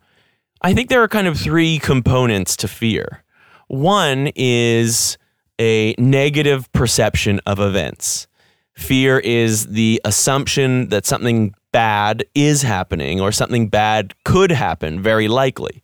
I 0.62 0.74
think 0.74 0.90
there 0.90 1.02
are 1.02 1.08
kind 1.08 1.26
of 1.26 1.38
three 1.38 1.78
components 1.78 2.56
to 2.58 2.68
fear. 2.68 3.24
One 3.68 4.30
is 4.36 5.18
a 5.58 5.94
negative 5.98 6.70
perception 6.72 7.40
of 7.46 7.58
events. 7.58 8.26
Fear 8.74 9.20
is 9.20 9.66
the 9.68 10.00
assumption 10.04 10.90
that 10.90 11.06
something 11.06 11.54
bad 11.72 12.24
is 12.34 12.62
happening 12.62 13.20
or 13.20 13.32
something 13.32 13.68
bad 13.68 14.14
could 14.24 14.50
happen, 14.50 15.02
very 15.02 15.28
likely. 15.28 15.82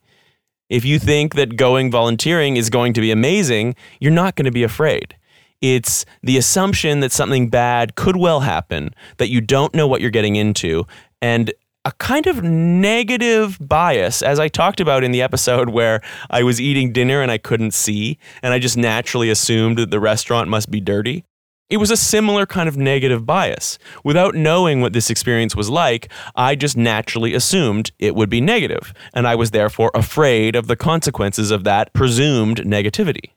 If 0.69 0.85
you 0.85 0.99
think 0.99 1.35
that 1.35 1.55
going 1.57 1.91
volunteering 1.91 2.55
is 2.55 2.69
going 2.69 2.93
to 2.93 3.01
be 3.01 3.11
amazing, 3.11 3.75
you're 3.99 4.11
not 4.11 4.35
going 4.35 4.45
to 4.45 4.51
be 4.51 4.63
afraid. 4.63 5.15
It's 5.61 6.05
the 6.21 6.37
assumption 6.37 6.99
that 6.99 7.11
something 7.11 7.49
bad 7.49 7.95
could 7.95 8.17
well 8.17 8.41
happen, 8.41 8.93
that 9.17 9.29
you 9.29 9.41
don't 9.41 9.73
know 9.73 9.87
what 9.87 10.01
you're 10.01 10.09
getting 10.09 10.35
into, 10.35 10.85
and 11.21 11.53
a 11.85 11.91
kind 11.93 12.27
of 12.27 12.41
negative 12.43 13.57
bias, 13.59 14.21
as 14.21 14.39
I 14.39 14.47
talked 14.47 14.79
about 14.79 15.03
in 15.03 15.11
the 15.11 15.21
episode 15.21 15.69
where 15.69 16.01
I 16.29 16.43
was 16.43 16.61
eating 16.61 16.93
dinner 16.93 17.21
and 17.21 17.29
I 17.29 17.37
couldn't 17.37 17.73
see, 17.73 18.17
and 18.41 18.53
I 18.53 18.59
just 18.59 18.77
naturally 18.77 19.29
assumed 19.29 19.77
that 19.77 19.91
the 19.91 19.99
restaurant 19.99 20.49
must 20.49 20.71
be 20.71 20.79
dirty. 20.79 21.25
It 21.69 21.77
was 21.77 21.91
a 21.91 21.97
similar 21.97 22.45
kind 22.45 22.69
of 22.69 22.77
negative 22.77 23.25
bias. 23.25 23.79
Without 24.03 24.35
knowing 24.35 24.79
what 24.79 24.93
this 24.93 25.09
experience 25.09 25.55
was 25.55 25.69
like, 25.69 26.11
I 26.35 26.55
just 26.55 26.77
naturally 26.77 27.33
assumed 27.33 27.91
it 27.99 28.15
would 28.15 28.29
be 28.29 28.41
negative, 28.41 28.93
and 29.13 29.27
I 29.27 29.35
was 29.35 29.51
therefore 29.51 29.91
afraid 29.93 30.55
of 30.55 30.67
the 30.67 30.75
consequences 30.75 31.51
of 31.51 31.63
that 31.65 31.91
presumed 31.93 32.61
negativity. 32.61 33.31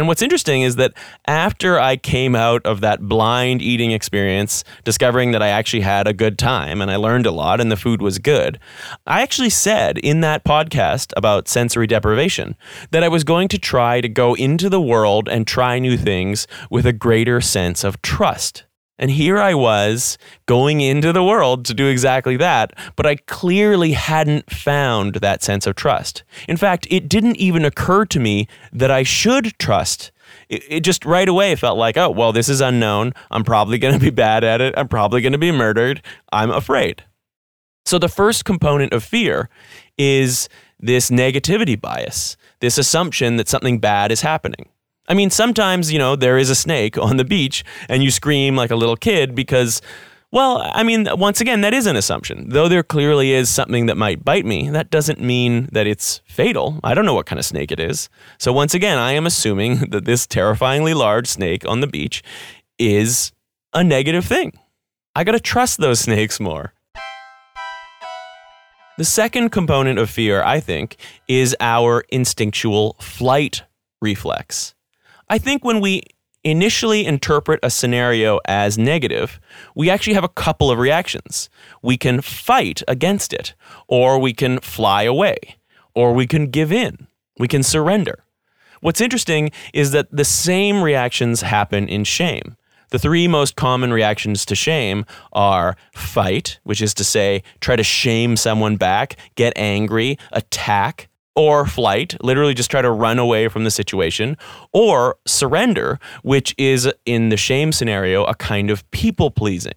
And 0.00 0.08
what's 0.08 0.22
interesting 0.22 0.62
is 0.62 0.76
that 0.76 0.94
after 1.26 1.78
I 1.78 1.98
came 1.98 2.34
out 2.34 2.64
of 2.64 2.80
that 2.80 3.02
blind 3.02 3.60
eating 3.60 3.92
experience, 3.92 4.64
discovering 4.82 5.32
that 5.32 5.42
I 5.42 5.48
actually 5.48 5.82
had 5.82 6.06
a 6.06 6.14
good 6.14 6.38
time 6.38 6.80
and 6.80 6.90
I 6.90 6.96
learned 6.96 7.26
a 7.26 7.30
lot 7.30 7.60
and 7.60 7.70
the 7.70 7.76
food 7.76 8.00
was 8.00 8.18
good, 8.18 8.58
I 9.06 9.20
actually 9.20 9.50
said 9.50 9.98
in 9.98 10.22
that 10.22 10.42
podcast 10.42 11.12
about 11.18 11.48
sensory 11.48 11.86
deprivation 11.86 12.56
that 12.92 13.02
I 13.02 13.08
was 13.08 13.24
going 13.24 13.48
to 13.48 13.58
try 13.58 14.00
to 14.00 14.08
go 14.08 14.32
into 14.32 14.70
the 14.70 14.80
world 14.80 15.28
and 15.28 15.46
try 15.46 15.78
new 15.78 15.98
things 15.98 16.46
with 16.70 16.86
a 16.86 16.94
greater 16.94 17.42
sense 17.42 17.84
of 17.84 18.00
trust. 18.00 18.64
And 19.00 19.10
here 19.10 19.38
I 19.38 19.54
was 19.54 20.18
going 20.44 20.82
into 20.82 21.10
the 21.10 21.24
world 21.24 21.64
to 21.64 21.74
do 21.74 21.88
exactly 21.88 22.36
that, 22.36 22.74
but 22.96 23.06
I 23.06 23.16
clearly 23.16 23.92
hadn't 23.92 24.50
found 24.50 25.16
that 25.16 25.42
sense 25.42 25.66
of 25.66 25.74
trust. 25.74 26.22
In 26.46 26.58
fact, 26.58 26.86
it 26.90 27.08
didn't 27.08 27.38
even 27.38 27.64
occur 27.64 28.04
to 28.04 28.20
me 28.20 28.46
that 28.74 28.90
I 28.90 29.02
should 29.02 29.58
trust. 29.58 30.12
It, 30.50 30.62
it 30.68 30.80
just 30.80 31.06
right 31.06 31.28
away 31.28 31.56
felt 31.56 31.78
like, 31.78 31.96
oh, 31.96 32.10
well, 32.10 32.32
this 32.32 32.50
is 32.50 32.60
unknown. 32.60 33.14
I'm 33.30 33.42
probably 33.42 33.78
going 33.78 33.94
to 33.94 34.00
be 34.00 34.10
bad 34.10 34.44
at 34.44 34.60
it. 34.60 34.74
I'm 34.76 34.88
probably 34.88 35.22
going 35.22 35.32
to 35.32 35.38
be 35.38 35.50
murdered. 35.50 36.02
I'm 36.30 36.50
afraid. 36.50 37.02
So 37.86 37.98
the 37.98 38.08
first 38.08 38.44
component 38.44 38.92
of 38.92 39.02
fear 39.02 39.48
is 39.96 40.50
this 40.78 41.10
negativity 41.10 41.80
bias, 41.80 42.36
this 42.60 42.76
assumption 42.76 43.38
that 43.38 43.48
something 43.48 43.78
bad 43.78 44.12
is 44.12 44.20
happening. 44.20 44.68
I 45.10 45.14
mean, 45.14 45.30
sometimes, 45.30 45.92
you 45.92 45.98
know, 45.98 46.14
there 46.14 46.38
is 46.38 46.50
a 46.50 46.54
snake 46.54 46.96
on 46.96 47.16
the 47.16 47.24
beach 47.24 47.64
and 47.88 48.00
you 48.00 48.12
scream 48.12 48.54
like 48.54 48.70
a 48.70 48.76
little 48.76 48.94
kid 48.96 49.34
because, 49.34 49.82
well, 50.30 50.62
I 50.72 50.84
mean, 50.84 51.08
once 51.18 51.40
again, 51.40 51.62
that 51.62 51.74
is 51.74 51.86
an 51.86 51.96
assumption. 51.96 52.48
Though 52.48 52.68
there 52.68 52.84
clearly 52.84 53.32
is 53.32 53.50
something 53.50 53.86
that 53.86 53.96
might 53.96 54.24
bite 54.24 54.46
me, 54.46 54.70
that 54.70 54.88
doesn't 54.88 55.20
mean 55.20 55.68
that 55.72 55.88
it's 55.88 56.20
fatal. 56.26 56.78
I 56.84 56.94
don't 56.94 57.06
know 57.06 57.14
what 57.14 57.26
kind 57.26 57.40
of 57.40 57.44
snake 57.44 57.72
it 57.72 57.80
is. 57.80 58.08
So, 58.38 58.52
once 58.52 58.72
again, 58.72 58.98
I 58.98 59.10
am 59.14 59.26
assuming 59.26 59.78
that 59.90 60.04
this 60.04 60.28
terrifyingly 60.28 60.94
large 60.94 61.26
snake 61.26 61.66
on 61.66 61.80
the 61.80 61.88
beach 61.88 62.22
is 62.78 63.32
a 63.74 63.82
negative 63.82 64.24
thing. 64.24 64.52
I 65.16 65.24
gotta 65.24 65.40
trust 65.40 65.78
those 65.78 65.98
snakes 66.08 66.38
more. 66.38 66.72
The 68.96 69.04
second 69.04 69.50
component 69.50 69.98
of 69.98 70.08
fear, 70.08 70.40
I 70.40 70.60
think, 70.60 70.98
is 71.26 71.56
our 71.58 72.04
instinctual 72.10 72.94
flight 73.00 73.64
reflex. 74.00 74.76
I 75.30 75.38
think 75.38 75.64
when 75.64 75.80
we 75.80 76.02
initially 76.42 77.06
interpret 77.06 77.60
a 77.62 77.70
scenario 77.70 78.40
as 78.46 78.76
negative, 78.76 79.38
we 79.76 79.88
actually 79.88 80.14
have 80.14 80.24
a 80.24 80.28
couple 80.28 80.72
of 80.72 80.78
reactions. 80.78 81.48
We 81.82 81.96
can 81.96 82.20
fight 82.20 82.82
against 82.88 83.32
it, 83.32 83.54
or 83.86 84.18
we 84.18 84.32
can 84.32 84.58
fly 84.58 85.04
away, 85.04 85.36
or 85.94 86.12
we 86.14 86.26
can 86.26 86.50
give 86.50 86.72
in, 86.72 87.06
we 87.38 87.46
can 87.46 87.62
surrender. 87.62 88.24
What's 88.80 89.00
interesting 89.00 89.52
is 89.72 89.92
that 89.92 90.08
the 90.10 90.24
same 90.24 90.82
reactions 90.82 91.42
happen 91.42 91.88
in 91.88 92.02
shame. 92.02 92.56
The 92.88 92.98
three 92.98 93.28
most 93.28 93.54
common 93.54 93.92
reactions 93.92 94.44
to 94.46 94.56
shame 94.56 95.04
are 95.32 95.76
fight, 95.94 96.58
which 96.64 96.82
is 96.82 96.92
to 96.94 97.04
say, 97.04 97.44
try 97.60 97.76
to 97.76 97.84
shame 97.84 98.36
someone 98.36 98.76
back, 98.76 99.14
get 99.36 99.52
angry, 99.54 100.18
attack, 100.32 101.08
or 101.36 101.66
flight, 101.66 102.16
literally 102.22 102.54
just 102.54 102.70
try 102.70 102.82
to 102.82 102.90
run 102.90 103.18
away 103.18 103.48
from 103.48 103.64
the 103.64 103.70
situation, 103.70 104.36
or 104.72 105.16
surrender, 105.26 105.98
which 106.22 106.54
is 106.58 106.90
in 107.06 107.28
the 107.28 107.36
shame 107.36 107.72
scenario 107.72 108.24
a 108.24 108.34
kind 108.34 108.70
of 108.70 108.88
people 108.90 109.30
pleasing. 109.30 109.74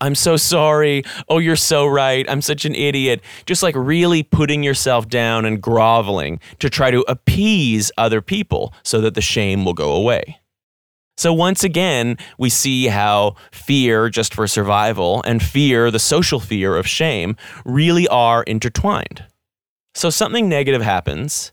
I'm 0.00 0.14
so 0.16 0.36
sorry. 0.36 1.04
Oh, 1.28 1.38
you're 1.38 1.54
so 1.54 1.86
right. 1.86 2.28
I'm 2.28 2.42
such 2.42 2.64
an 2.64 2.74
idiot. 2.74 3.20
Just 3.46 3.62
like 3.62 3.76
really 3.76 4.22
putting 4.24 4.62
yourself 4.64 5.08
down 5.08 5.44
and 5.44 5.62
groveling 5.62 6.40
to 6.58 6.68
try 6.68 6.90
to 6.90 7.04
appease 7.06 7.92
other 7.96 8.20
people 8.20 8.74
so 8.82 9.00
that 9.00 9.14
the 9.14 9.20
shame 9.20 9.64
will 9.64 9.74
go 9.74 9.92
away. 9.92 10.40
So, 11.16 11.32
once 11.32 11.62
again, 11.62 12.16
we 12.38 12.48
see 12.48 12.86
how 12.86 13.36
fear 13.52 14.08
just 14.08 14.34
for 14.34 14.46
survival 14.48 15.22
and 15.24 15.42
fear, 15.42 15.90
the 15.90 15.98
social 15.98 16.40
fear 16.40 16.74
of 16.74 16.86
shame, 16.88 17.36
really 17.64 18.08
are 18.08 18.42
intertwined. 18.44 19.24
So 19.94 20.10
something 20.10 20.48
negative 20.48 20.82
happens, 20.82 21.52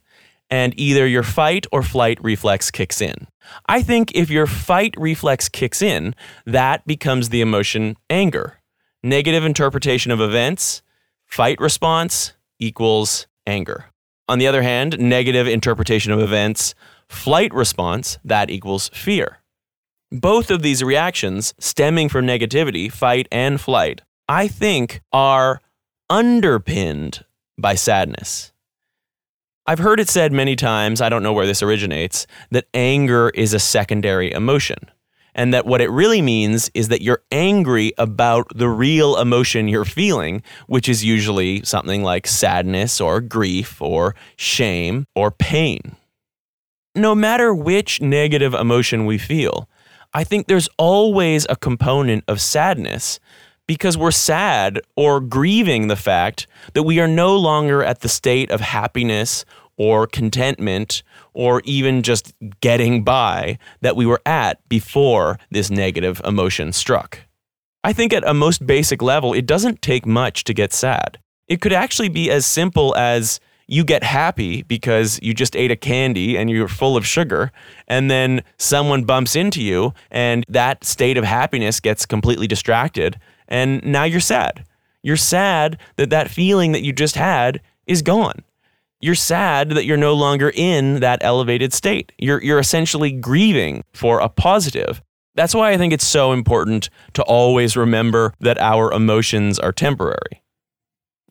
and 0.50 0.74
either 0.79 1.05
your 1.05 1.24
fight 1.24 1.67
or 1.72 1.84
flight 1.84 2.17
reflex 2.24 2.72
kicks 2.72 3.01
in. 3.01 3.27
I 3.67 3.81
think 3.81 4.12
if 4.15 4.29
your 4.29 4.48
fight 4.48 4.93
reflex 4.98 5.50
kicks 5.50 5.81
in, 5.81 6.15
that 6.46 6.86
becomes 6.88 7.29
the 7.29 7.41
emotion 7.41 7.98
anger. 8.10 8.60
Negative 9.03 9.43
interpretation 9.43 10.12
of 10.12 10.22
events, 10.22 10.81
fight 11.25 11.60
response 11.60 12.34
equals 12.60 13.27
anger. 13.46 13.86
On 14.27 14.39
the 14.39 14.48
other 14.48 14.62
hand, 14.62 15.00
negative 15.00 15.48
interpretation 15.48 16.12
of 16.12 16.19
events, 16.19 16.75
flight 17.08 17.53
response, 17.53 18.19
that 18.24 18.50
equals 18.50 18.89
fear. 18.89 19.38
Both 20.12 20.51
of 20.51 20.62
these 20.62 20.84
reactions, 20.84 21.53
stemming 21.60 22.10
from 22.10 22.25
negativity, 22.25 22.91
fight 22.91 23.27
and 23.31 23.60
flight, 23.62 24.01
I 24.27 24.48
think 24.48 25.01
are 25.12 25.62
underpinned 26.10 27.25
by 27.61 27.75
sadness. 27.75 28.51
I've 29.65 29.79
heard 29.79 29.99
it 29.99 30.09
said 30.09 30.33
many 30.33 30.55
times, 30.55 30.99
I 30.99 31.09
don't 31.09 31.21
know 31.21 31.33
where 31.33 31.45
this 31.45 31.61
originates, 31.61 32.25
that 32.49 32.67
anger 32.73 33.29
is 33.35 33.53
a 33.53 33.59
secondary 33.59 34.31
emotion. 34.31 34.77
And 35.35 35.53
that 35.53 35.67
what 35.67 35.79
it 35.79 35.91
really 35.91 36.23
means 36.23 36.71
is 36.73 36.87
that 36.87 37.03
you're 37.03 37.21
angry 37.31 37.93
about 37.97 38.47
the 38.55 38.67
real 38.67 39.17
emotion 39.17 39.67
you're 39.67 39.85
feeling, 39.85 40.41
which 40.67 40.89
is 40.89 41.05
usually 41.05 41.63
something 41.63 42.03
like 42.03 42.25
sadness 42.25 42.99
or 42.99 43.21
grief 43.21 43.79
or 43.81 44.15
shame 44.37 45.05
or 45.15 45.29
pain. 45.29 45.95
No 46.95 47.13
matter 47.13 47.53
which 47.53 48.01
negative 48.01 48.55
emotion 48.55 49.05
we 49.05 49.19
feel, 49.19 49.69
I 50.13 50.23
think 50.23 50.47
there's 50.47 50.67
always 50.79 51.45
a 51.47 51.55
component 51.55 52.23
of 52.27 52.41
sadness 52.41 53.19
because 53.69 53.95
we're 53.95 54.09
sad 54.09 54.81
or 54.95 55.21
grieving 55.21 55.89
the 55.89 55.95
fact 55.95 56.47
that 56.73 56.81
we 56.81 56.99
are 56.99 57.07
no 57.07 57.38
longer 57.38 57.83
at 57.83 57.99
the 57.99 58.09
state 58.09 58.49
of 58.49 58.59
happiness 58.61 59.45
or 59.77 60.07
contentment 60.07 61.03
or 61.35 61.61
even 61.65 62.01
just 62.01 62.33
getting 62.61 63.03
by 63.03 63.59
that 63.81 63.95
we 63.95 64.07
were 64.07 64.23
at 64.25 64.57
before 64.69 65.38
this 65.51 65.69
negative 65.69 66.19
emotion 66.25 66.73
struck. 66.73 67.19
I 67.83 67.93
think 67.93 68.11
at 68.11 68.27
a 68.27 68.33
most 68.33 68.65
basic 68.65 69.03
level, 69.03 69.35
it 69.35 69.45
doesn't 69.45 69.83
take 69.83 70.03
much 70.03 70.46
to 70.46 70.53
get 70.55 70.74
sad. 70.74 71.20
It 71.48 71.61
could 71.61 71.72
actually 71.72 72.09
be 72.09 72.31
as 72.31 72.48
simple 72.48 72.96
as 72.96 73.39
you 73.67 73.83
get 73.83 74.03
happy 74.03 74.63
because 74.63 75.20
you 75.22 75.35
just 75.35 75.55
ate 75.55 75.70
a 75.70 75.75
candy 75.75 76.35
and 76.35 76.50
you're 76.50 76.67
full 76.67 76.98
of 76.98 77.05
sugar, 77.05 77.51
and 77.87 78.09
then 78.09 78.41
someone 78.57 79.03
bumps 79.03 79.35
into 79.35 79.61
you, 79.61 79.94
and 80.09 80.44
that 80.50 80.83
state 80.83 81.17
of 81.17 81.24
happiness 81.24 81.79
gets 81.79 82.07
completely 82.07 82.48
distracted, 82.48 83.20
and 83.50 83.83
now 83.83 84.05
you're 84.05 84.22
sad. 84.22 84.66
You're 85.03 85.18
sad 85.18 85.77
that 85.98 86.09
that 86.12 86.31
feeling 86.31 86.72
that 86.72 86.83
you 86.83 86.94
just 86.94 87.16
had 87.16 87.62
is 87.88 88.01
gone. 88.01 88.44
You're 89.01 89.16
sad 89.16 89.70
that 89.72 89.85
you're 89.85 89.98
no 89.98 90.14
longer 90.14 90.51
in 90.53 91.00
that 91.00 91.20
elevated 91.22 91.74
state. 91.74 92.12
You're, 92.18 92.42
you're 92.42 92.59
essentially 92.59 93.12
grieving 93.12 93.83
for 93.94 94.20
a 94.20 94.29
positive. 94.29 95.01
That's 95.35 95.55
why 95.55 95.72
I 95.72 95.77
think 95.77 95.94
it's 95.94 96.05
so 96.05 96.33
important 96.33 96.90
to 97.14 97.24
always 97.24 97.77
remember 97.77 98.33
that 98.42 98.59
our 98.59 98.92
emotions 98.92 99.57
are 99.57 99.72
temporary. 99.72 100.44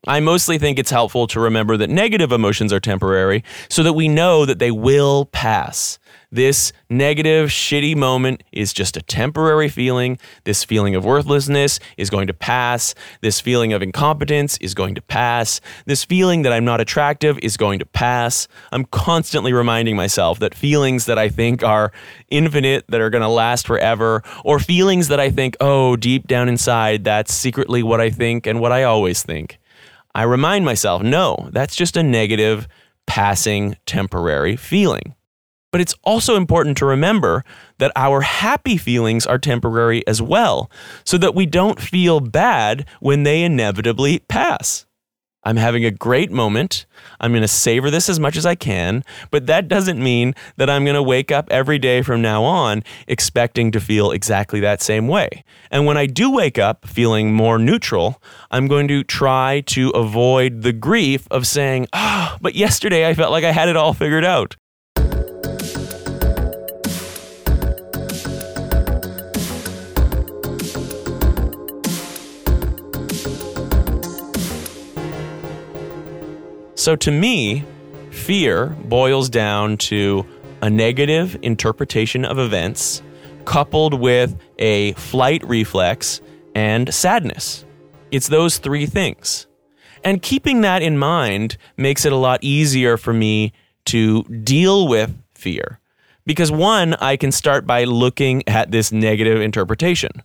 I 0.06 0.20
mostly 0.20 0.58
think 0.58 0.78
it's 0.78 0.90
helpful 0.90 1.26
to 1.28 1.40
remember 1.40 1.76
that 1.76 1.90
negative 1.90 2.30
emotions 2.30 2.72
are 2.72 2.80
temporary 2.80 3.42
so 3.68 3.82
that 3.82 3.94
we 3.94 4.06
know 4.06 4.44
that 4.46 4.58
they 4.58 4.70
will 4.70 5.26
pass. 5.26 5.98
This 6.30 6.72
negative, 6.90 7.48
shitty 7.48 7.96
moment 7.96 8.42
is 8.52 8.74
just 8.74 8.98
a 8.98 9.02
temporary 9.02 9.68
feeling. 9.68 10.18
This 10.44 10.62
feeling 10.62 10.94
of 10.94 11.04
worthlessness 11.04 11.80
is 11.96 12.10
going 12.10 12.26
to 12.26 12.34
pass. 12.34 12.94
This 13.22 13.40
feeling 13.40 13.72
of 13.72 13.82
incompetence 13.82 14.58
is 14.58 14.74
going 14.74 14.94
to 14.94 15.02
pass. 15.02 15.60
This 15.86 16.04
feeling 16.04 16.42
that 16.42 16.52
I'm 16.52 16.66
not 16.66 16.80
attractive 16.80 17.38
is 17.42 17.56
going 17.56 17.78
to 17.78 17.86
pass. 17.86 18.46
I'm 18.70 18.84
constantly 18.84 19.54
reminding 19.54 19.96
myself 19.96 20.38
that 20.40 20.54
feelings 20.54 21.06
that 21.06 21.18
I 21.18 21.30
think 21.30 21.64
are 21.64 21.92
infinite, 22.28 22.84
that 22.88 23.00
are 23.00 23.10
going 23.10 23.22
to 23.22 23.28
last 23.28 23.66
forever, 23.66 24.22
or 24.44 24.58
feelings 24.58 25.08
that 25.08 25.18
I 25.18 25.30
think, 25.30 25.56
oh, 25.60 25.96
deep 25.96 26.28
down 26.28 26.48
inside, 26.48 27.04
that's 27.04 27.32
secretly 27.32 27.82
what 27.82 28.02
I 28.02 28.10
think 28.10 28.46
and 28.46 28.60
what 28.60 28.70
I 28.70 28.84
always 28.84 29.22
think. 29.22 29.58
I 30.18 30.24
remind 30.24 30.64
myself, 30.64 31.00
no, 31.00 31.48
that's 31.52 31.76
just 31.76 31.96
a 31.96 32.02
negative, 32.02 32.66
passing, 33.06 33.76
temporary 33.86 34.56
feeling. 34.56 35.14
But 35.70 35.80
it's 35.80 35.94
also 36.02 36.34
important 36.34 36.76
to 36.78 36.86
remember 36.86 37.44
that 37.78 37.92
our 37.94 38.22
happy 38.22 38.78
feelings 38.78 39.26
are 39.26 39.38
temporary 39.38 40.04
as 40.08 40.20
well, 40.20 40.72
so 41.04 41.18
that 41.18 41.36
we 41.36 41.46
don't 41.46 41.80
feel 41.80 42.18
bad 42.18 42.84
when 42.98 43.22
they 43.22 43.44
inevitably 43.44 44.18
pass. 44.18 44.86
I'm 45.48 45.56
having 45.56 45.82
a 45.86 45.90
great 45.90 46.30
moment. 46.30 46.84
I'm 47.20 47.32
going 47.32 47.40
to 47.40 47.48
savor 47.48 47.90
this 47.90 48.10
as 48.10 48.20
much 48.20 48.36
as 48.36 48.44
I 48.44 48.54
can, 48.54 49.02
but 49.30 49.46
that 49.46 49.66
doesn't 49.66 49.98
mean 49.98 50.34
that 50.58 50.68
I'm 50.68 50.84
going 50.84 50.94
to 50.94 51.02
wake 51.02 51.32
up 51.32 51.50
every 51.50 51.78
day 51.78 52.02
from 52.02 52.20
now 52.20 52.44
on 52.44 52.84
expecting 53.06 53.72
to 53.72 53.80
feel 53.80 54.10
exactly 54.10 54.60
that 54.60 54.82
same 54.82 55.08
way. 55.08 55.42
And 55.70 55.86
when 55.86 55.96
I 55.96 56.04
do 56.04 56.30
wake 56.30 56.58
up 56.58 56.86
feeling 56.86 57.32
more 57.32 57.58
neutral, 57.58 58.22
I'm 58.50 58.68
going 58.68 58.88
to 58.88 59.02
try 59.02 59.62
to 59.68 59.88
avoid 59.92 60.60
the 60.60 60.74
grief 60.74 61.26
of 61.30 61.46
saying, 61.46 61.86
oh, 61.94 62.36
but 62.42 62.54
yesterday 62.54 63.08
I 63.08 63.14
felt 63.14 63.32
like 63.32 63.44
I 63.44 63.52
had 63.52 63.70
it 63.70 63.76
all 63.76 63.94
figured 63.94 64.26
out. 64.26 64.54
So 76.78 76.94
to 76.94 77.10
me, 77.10 77.64
fear 78.12 78.66
boils 78.84 79.28
down 79.28 79.78
to 79.78 80.24
a 80.62 80.70
negative 80.70 81.36
interpretation 81.42 82.24
of 82.24 82.38
events 82.38 83.02
coupled 83.46 83.94
with 83.94 84.36
a 84.60 84.92
flight 84.92 85.42
reflex 85.44 86.20
and 86.54 86.94
sadness. 86.94 87.64
It's 88.12 88.28
those 88.28 88.58
three 88.58 88.86
things. 88.86 89.48
And 90.04 90.22
keeping 90.22 90.60
that 90.60 90.82
in 90.82 90.96
mind 90.98 91.56
makes 91.76 92.04
it 92.04 92.12
a 92.12 92.16
lot 92.16 92.44
easier 92.44 92.96
for 92.96 93.12
me 93.12 93.52
to 93.86 94.22
deal 94.22 94.86
with 94.86 95.20
fear. 95.34 95.80
Because 96.26 96.52
one, 96.52 96.94
I 96.94 97.16
can 97.16 97.32
start 97.32 97.66
by 97.66 97.84
looking 97.84 98.44
at 98.46 98.70
this 98.70 98.92
negative 98.92 99.40
interpretation. 99.40 100.22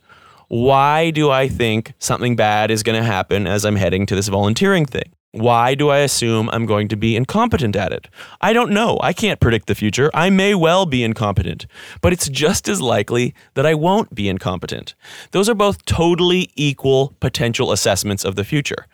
Why 0.50 1.10
do 1.10 1.32
I 1.32 1.48
think 1.48 1.94
something 1.98 2.36
bad 2.36 2.70
is 2.70 2.84
going 2.84 3.02
to 3.02 3.04
happen 3.04 3.48
as 3.48 3.66
I'm 3.66 3.76
heading 3.76 4.06
to 4.06 4.16
this 4.16 4.28
volunteering 4.28 4.86
thing? 4.86 5.14
Why 5.34 5.74
do 5.74 5.90
I 5.90 5.98
assume 5.98 6.48
I'm 6.52 6.68
going 6.68 6.88
to 6.90 6.96
be 6.96 7.16
incompetent 7.16 7.76
at 7.76 7.92
it? 7.92 8.08
I 8.40 8.54
don't 8.54 8.70
know. 8.70 9.00
I 9.02 9.14
can't 9.14 9.40
predict 9.40 9.66
the 9.66 9.74
future. 9.74 10.12
I 10.14 10.30
may 10.30 10.54
well 10.54 10.86
be 10.86 11.04
incompetent, 11.04 11.66
but 12.02 12.14
it's 12.14 12.30
just 12.30 12.70
as 12.70 12.80
likely 12.80 13.34
that 13.56 13.66
I 13.66 13.74
won't 13.74 14.14
be 14.14 14.30
incompetent. 14.30 14.94
Those 15.32 15.50
are 15.50 15.56
both 15.56 15.86
totally 15.86 16.52
equal 16.56 17.16
potential 17.20 17.72
assessments 17.72 18.24
of 18.24 18.36
the 18.36 18.44
future. 18.44 18.86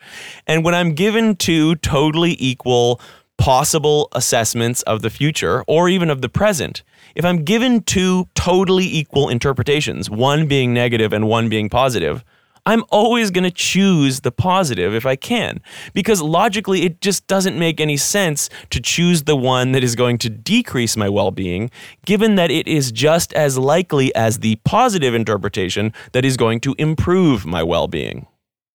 And 0.46 0.64
when 0.64 0.74
I'm 0.74 0.94
given 0.94 1.36
two 1.36 1.74
totally 1.76 2.36
equal 2.38 3.02
possible 3.36 4.08
assessments 4.12 4.80
of 4.84 5.02
the 5.02 5.10
future 5.10 5.62
or 5.66 5.90
even 5.90 6.08
of 6.08 6.22
the 6.22 6.30
present, 6.30 6.82
if 7.14 7.22
I'm 7.22 7.44
given 7.44 7.82
two 7.82 8.28
totally 8.34 8.86
equal 8.86 9.28
interpretations, 9.28 10.08
one 10.08 10.48
being 10.48 10.72
negative 10.72 11.12
and 11.12 11.28
one 11.28 11.50
being 11.50 11.68
positive, 11.68 12.24
I'm 12.66 12.84
always 12.90 13.30
going 13.30 13.44
to 13.44 13.50
choose 13.50 14.20
the 14.20 14.32
positive 14.32 14.94
if 14.94 15.06
I 15.06 15.16
can, 15.16 15.60
because 15.94 16.20
logically 16.20 16.82
it 16.82 17.00
just 17.00 17.26
doesn't 17.26 17.58
make 17.58 17.80
any 17.80 17.96
sense 17.96 18.48
to 18.70 18.80
choose 18.80 19.24
the 19.24 19.36
one 19.36 19.72
that 19.72 19.84
is 19.84 19.94
going 19.94 20.18
to 20.18 20.30
decrease 20.30 20.96
my 20.96 21.08
well 21.08 21.30
being, 21.30 21.70
given 22.04 22.34
that 22.34 22.50
it 22.50 22.68
is 22.68 22.92
just 22.92 23.32
as 23.32 23.58
likely 23.58 24.14
as 24.14 24.38
the 24.38 24.56
positive 24.64 25.14
interpretation 25.14 25.92
that 26.12 26.24
is 26.24 26.36
going 26.36 26.60
to 26.60 26.74
improve 26.78 27.46
my 27.46 27.62
well 27.62 27.88
being. 27.88 28.26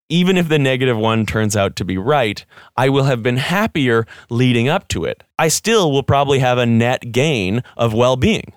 Even 0.07 0.37
if 0.37 0.49
the 0.49 0.59
negative 0.59 0.97
one 0.97 1.25
turns 1.25 1.55
out 1.55 1.75
to 1.75 1.85
be 1.85 1.97
right, 1.97 2.45
I 2.77 2.89
will 2.89 3.05
have 3.05 3.23
been 3.23 3.37
happier 3.37 4.05
leading 4.29 4.69
up 4.69 4.87
to 4.89 5.03
it. 5.03 5.23
I 5.39 5.47
still 5.47 5.91
will 5.91 6.03
probably 6.03 6.39
have 6.39 6.59
a 6.59 6.65
net 6.65 7.11
gain 7.11 7.63
of 7.75 7.93
well 7.93 8.15
being. 8.15 8.53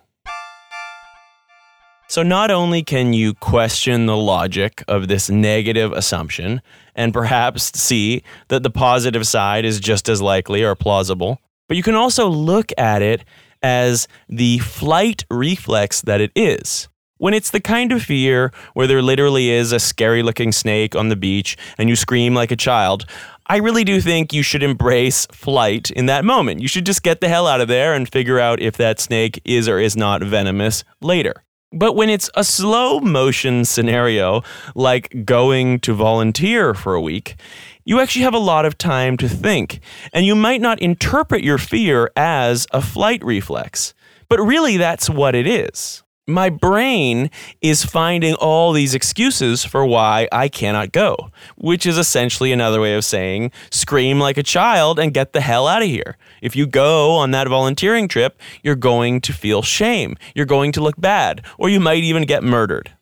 So, 2.11 2.23
not 2.23 2.51
only 2.51 2.83
can 2.83 3.13
you 3.13 3.35
question 3.35 4.07
the 4.07 4.17
logic 4.17 4.83
of 4.89 5.09
this 5.09 5.29
negative 5.29 5.93
assumption 5.93 6.63
and 6.95 7.13
perhaps 7.13 7.79
see 7.79 8.23
that 8.49 8.63
the 8.63 8.71
positive 8.71 9.27
side 9.27 9.67
is 9.67 9.79
just 9.79 10.09
as 10.09 10.23
likely 10.23 10.65
or 10.65 10.75
plausible, 10.75 11.39
but 11.69 11.77
you 11.77 11.83
can 11.83 11.95
also 11.95 12.27
look 12.27 12.73
at 12.79 13.03
it 13.03 13.27
as 13.63 14.09
the 14.27 14.57
flight 14.61 15.27
reflex 15.31 16.01
that 16.01 16.23
it 16.23 16.33
is. 16.35 16.89
When 17.19 17.35
it's 17.35 17.51
the 17.51 17.61
kind 17.61 17.93
of 17.93 18.05
fear 18.05 18.53
where 18.73 18.87
there 18.87 19.03
literally 19.03 19.51
is 19.51 19.73
a 19.73 19.79
scary 19.79 20.23
looking 20.23 20.51
snake 20.51 20.97
on 20.97 21.11
the 21.11 21.17
beach 21.17 21.59
and 21.77 21.91
you 21.91 21.97
scream 21.97 22.33
like 22.33 22.51
a 22.51 22.57
child, 22.57 23.05
I 23.49 23.59
really 23.59 23.85
do 23.85 24.01
think 24.01 24.33
you 24.33 24.43
should 24.43 24.63
embrace 24.63 25.27
flight 25.27 25.91
in 25.91 26.07
that 26.07 26.25
moment. 26.25 26.63
You 26.63 26.69
should 26.69 26.87
just 26.87 27.03
get 27.03 27.21
the 27.21 27.29
hell 27.29 27.47
out 27.47 27.61
of 27.61 27.69
there 27.69 27.93
and 27.93 28.11
figure 28.11 28.39
out 28.39 28.63
if 28.63 28.79
that 28.79 28.99
snake 28.99 29.43
is 29.45 29.69
or 29.69 29.79
is 29.79 29.95
not 29.95 30.23
venomous 30.23 30.85
later. 31.03 31.45
But 31.73 31.95
when 31.95 32.09
it's 32.09 32.31
a 32.35 32.45
slow 32.45 32.99
motion 33.01 33.65
scenario, 33.65 34.43
like 34.75 35.25
going 35.27 35.81
to 35.81 35.93
volunteer 35.93 36.73
for 36.73 36.95
a 36.95 37.01
week, 37.01 37.37
you 37.85 38.01
actually 38.01 38.23
have 38.23 38.35
a 38.35 38.39
lot 38.39 38.65
of 38.65 38.79
time 38.79 39.17
to 39.19 39.29
think, 39.29 39.81
and 40.13 40.25
you 40.25 40.35
might 40.35 40.63
not 40.63 40.81
interpret 40.81 41.45
your 41.45 41.59
fear 41.59 42.11
as 42.17 42.67
a 42.73 42.81
flight 42.81 43.23
reflex. 43.23 43.93
But 44.29 44.41
really, 44.41 44.77
that's 44.79 45.11
what 45.11 45.35
it 45.35 45.47
is 45.47 46.03
my 46.29 46.51
brain 46.51 47.31
is 47.63 47.85
finding 47.85 48.35
all 48.35 48.73
these 48.73 48.95
excuses 48.95 49.65
for 49.65 49.85
why 49.87 50.29
I 50.31 50.49
cannot 50.49 50.93
go, 50.93 51.31
which 51.57 51.87
is 51.87 51.97
essentially 51.97 52.53
another 52.53 52.81
way 52.81 52.95
of 52.95 53.05
saying 53.05 53.51
scream 53.71 54.21
like 54.21 54.37
a 54.37 54.43
child 54.43 54.99
and 54.99 55.15
get 55.15 55.33
the 55.33 55.41
hell 55.41 55.67
out 55.67 55.83
of 55.83 55.89
here. 55.89 56.19
If 56.43 56.55
you 56.55 56.67
go 56.67 57.13
on 57.13 57.31
that 57.31 57.49
volunteering 57.49 58.09
trip, 58.09 58.39
you're 58.63 58.77
going 58.77 59.23
to 59.23 59.33
feel 59.33 59.63
shame, 59.63 60.17
you're 60.35 60.47
going 60.47 60.73
to 60.73 60.83
look 60.83 61.01
bad, 61.01 61.45
or 61.57 61.71
you 61.71 61.81
might 61.81 62.05
even 62.05 62.25
get 62.25 62.45
murdered. 62.45 62.93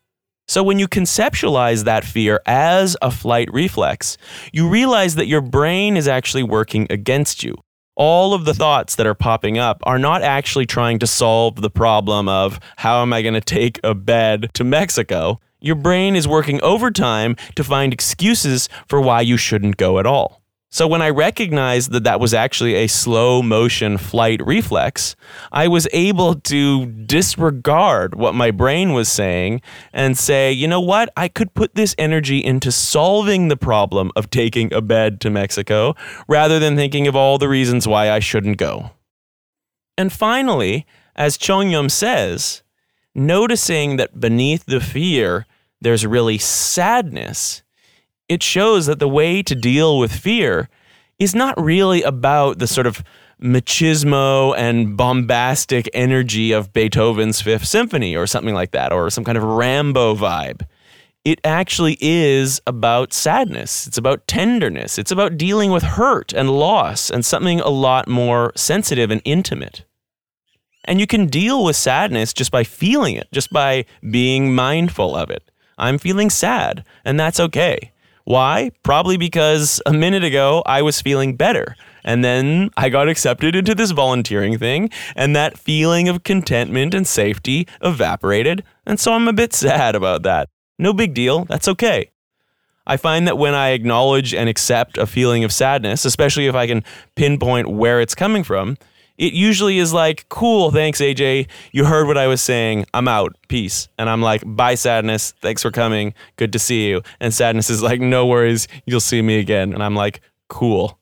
So, 0.48 0.62
when 0.62 0.78
you 0.78 0.86
conceptualize 0.86 1.82
that 1.84 2.04
fear 2.04 2.40
as 2.46 2.96
a 3.02 3.10
flight 3.10 3.52
reflex, 3.52 4.16
you 4.52 4.68
realize 4.68 5.16
that 5.16 5.26
your 5.26 5.40
brain 5.40 5.96
is 5.96 6.06
actually 6.06 6.44
working 6.44 6.86
against 6.88 7.42
you 7.42 7.56
all 7.96 8.35
of 8.35 8.44
the 8.44 8.54
thoughts 8.54 8.94
that 8.96 9.06
are 9.06 9.14
popping 9.14 9.59
up 9.59 9.80
are 9.85 9.98
not 9.98 10.22
actually 10.22 10.66
trying 10.66 10.98
to 10.98 11.06
solve 11.06 11.56
the 11.56 11.70
problem 11.70 12.28
of 12.28 12.61
how 12.76 13.02
am 13.02 13.12
I 13.12 13.22
going 13.22 13.35
to 13.35 13.40
take 13.40 13.80
a 13.82 13.94
bed 13.94 14.50
to 14.54 14.64
Mexico. 14.64 15.40
Your 15.61 15.76
brain 15.76 16.14
is 16.14 16.28
working 16.28 16.61
overtime 16.62 17.37
to 17.54 17.64
find 17.64 17.92
excuses 17.92 18.68
for 18.87 19.00
why 19.00 19.22
you 19.22 19.37
shouldn't 19.37 19.78
go 19.78 19.98
at 19.98 20.06
all. 20.06 20.42
So 20.76 20.86
when 20.86 21.00
I 21.00 21.08
recognized 21.08 21.92
that 21.92 22.04
that 22.04 22.20
was 22.20 22.34
actually 22.34 22.74
a 22.74 22.86
slow 22.86 23.40
motion 23.40 23.96
flight 23.96 24.44
reflex, 24.44 25.16
I 25.50 25.68
was 25.68 25.88
able 25.90 26.34
to 26.34 26.84
disregard 26.84 28.14
what 28.14 28.34
my 28.34 28.50
brain 28.50 28.92
was 28.92 29.08
saying 29.08 29.62
and 29.94 30.18
say, 30.18 30.52
you 30.52 30.68
know 30.68 30.82
what? 30.82 31.10
I 31.16 31.28
could 31.28 31.54
put 31.54 31.76
this 31.76 31.94
energy 31.96 32.44
into 32.44 32.70
solving 32.70 33.48
the 33.48 33.56
problem 33.56 34.12
of 34.16 34.28
taking 34.28 34.70
a 34.70 34.82
bed 34.82 35.18
to 35.22 35.30
Mexico 35.30 35.94
rather 36.28 36.58
than 36.58 36.76
thinking 36.76 37.06
of 37.06 37.16
all 37.16 37.38
the 37.38 37.48
reasons 37.48 37.88
why 37.88 38.10
I 38.10 38.18
shouldn't 38.18 38.58
go. 38.58 38.90
And 39.96 40.12
finally, 40.12 40.84
as 41.14 41.38
Chogyam 41.38 41.90
says, 41.90 42.62
noticing 43.14 43.96
that 43.96 44.20
beneath 44.20 44.66
the 44.66 44.80
fear, 44.80 45.46
there's 45.80 46.04
really 46.04 46.36
sadness 46.36 47.62
it 48.28 48.42
shows 48.42 48.86
that 48.86 48.98
the 48.98 49.08
way 49.08 49.42
to 49.42 49.54
deal 49.54 49.98
with 49.98 50.12
fear 50.12 50.68
is 51.18 51.34
not 51.34 51.60
really 51.60 52.02
about 52.02 52.58
the 52.58 52.66
sort 52.66 52.86
of 52.86 53.02
machismo 53.40 54.56
and 54.56 54.96
bombastic 54.96 55.88
energy 55.92 56.52
of 56.52 56.72
Beethoven's 56.72 57.40
Fifth 57.40 57.66
Symphony 57.66 58.16
or 58.16 58.26
something 58.26 58.54
like 58.54 58.70
that, 58.72 58.92
or 58.92 59.10
some 59.10 59.24
kind 59.24 59.38
of 59.38 59.44
Rambo 59.44 60.14
vibe. 60.14 60.66
It 61.24 61.40
actually 61.44 61.98
is 62.00 62.60
about 62.66 63.12
sadness. 63.12 63.86
It's 63.86 63.98
about 63.98 64.26
tenderness. 64.26 64.98
It's 64.98 65.10
about 65.10 65.36
dealing 65.36 65.72
with 65.72 65.82
hurt 65.82 66.32
and 66.32 66.50
loss 66.50 67.10
and 67.10 67.24
something 67.24 67.60
a 67.60 67.68
lot 67.68 68.08
more 68.08 68.52
sensitive 68.54 69.10
and 69.10 69.20
intimate. 69.24 69.84
And 70.84 71.00
you 71.00 71.06
can 71.06 71.26
deal 71.26 71.64
with 71.64 71.74
sadness 71.74 72.32
just 72.32 72.52
by 72.52 72.62
feeling 72.62 73.16
it, 73.16 73.26
just 73.32 73.52
by 73.52 73.86
being 74.08 74.54
mindful 74.54 75.16
of 75.16 75.30
it. 75.30 75.50
I'm 75.76 75.98
feeling 75.98 76.30
sad, 76.30 76.84
and 77.04 77.18
that's 77.18 77.40
okay. 77.40 77.92
Why? 78.26 78.72
Probably 78.82 79.16
because 79.16 79.80
a 79.86 79.92
minute 79.92 80.24
ago 80.24 80.64
I 80.66 80.82
was 80.82 81.00
feeling 81.00 81.36
better. 81.36 81.76
And 82.02 82.24
then 82.24 82.70
I 82.76 82.88
got 82.88 83.08
accepted 83.08 83.54
into 83.54 83.72
this 83.72 83.92
volunteering 83.92 84.58
thing, 84.58 84.90
and 85.14 85.34
that 85.34 85.58
feeling 85.58 86.08
of 86.08 86.24
contentment 86.24 86.92
and 86.92 87.06
safety 87.06 87.68
evaporated. 87.82 88.64
And 88.84 88.98
so 88.98 89.12
I'm 89.12 89.28
a 89.28 89.32
bit 89.32 89.52
sad 89.54 89.94
about 89.94 90.24
that. 90.24 90.48
No 90.76 90.92
big 90.92 91.14
deal. 91.14 91.44
That's 91.44 91.68
okay. 91.68 92.10
I 92.84 92.96
find 92.96 93.28
that 93.28 93.38
when 93.38 93.54
I 93.54 93.70
acknowledge 93.70 94.34
and 94.34 94.48
accept 94.48 94.98
a 94.98 95.06
feeling 95.06 95.44
of 95.44 95.52
sadness, 95.52 96.04
especially 96.04 96.46
if 96.46 96.54
I 96.56 96.66
can 96.66 96.82
pinpoint 97.14 97.68
where 97.68 98.00
it's 98.00 98.14
coming 98.16 98.42
from, 98.42 98.76
it 99.18 99.33
usually 99.33 99.79
is 99.79 99.92
like, 99.92 100.29
cool, 100.29 100.70
thanks, 100.70 101.00
AJ. 101.00 101.48
You 101.72 101.85
heard 101.85 102.07
what 102.07 102.18
I 102.18 102.26
was 102.26 102.42
saying. 102.42 102.87
I'm 102.92 103.09
out. 103.09 103.37
Peace. 103.48 103.88
And 103.98 104.11
I'm 104.11 104.22
like, 104.22 104.42
bye, 104.44 104.74
sadness. 104.74 105.33
Thanks 105.40 105.62
for 105.62 105.70
coming. 105.70 106.14
Good 106.37 106.52
to 106.52 106.59
see 106.59 106.88
you. 106.88 107.02
And 107.20 107.33
sadness 107.33 107.70
is 107.70 107.83
like, 107.83 108.00
no 108.00 108.26
worries. 108.26 108.68
You'll 108.85 109.00
see 109.00 109.22
me 109.22 109.38
again. 109.38 109.72
And 109.72 109.83
I'm 109.83 109.94
like, 109.94 110.20
cool. 110.48 110.98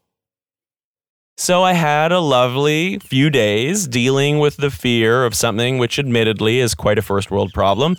So 1.36 1.64
I 1.64 1.72
had 1.72 2.12
a 2.12 2.20
lovely 2.20 2.98
few 3.00 3.28
days 3.28 3.88
dealing 3.88 4.38
with 4.38 4.56
the 4.56 4.70
fear 4.70 5.24
of 5.24 5.34
something 5.34 5.78
which 5.78 5.98
admittedly 5.98 6.60
is 6.60 6.76
quite 6.76 6.96
a 6.96 7.02
first 7.02 7.30
world 7.30 7.52
problem. 7.52 7.96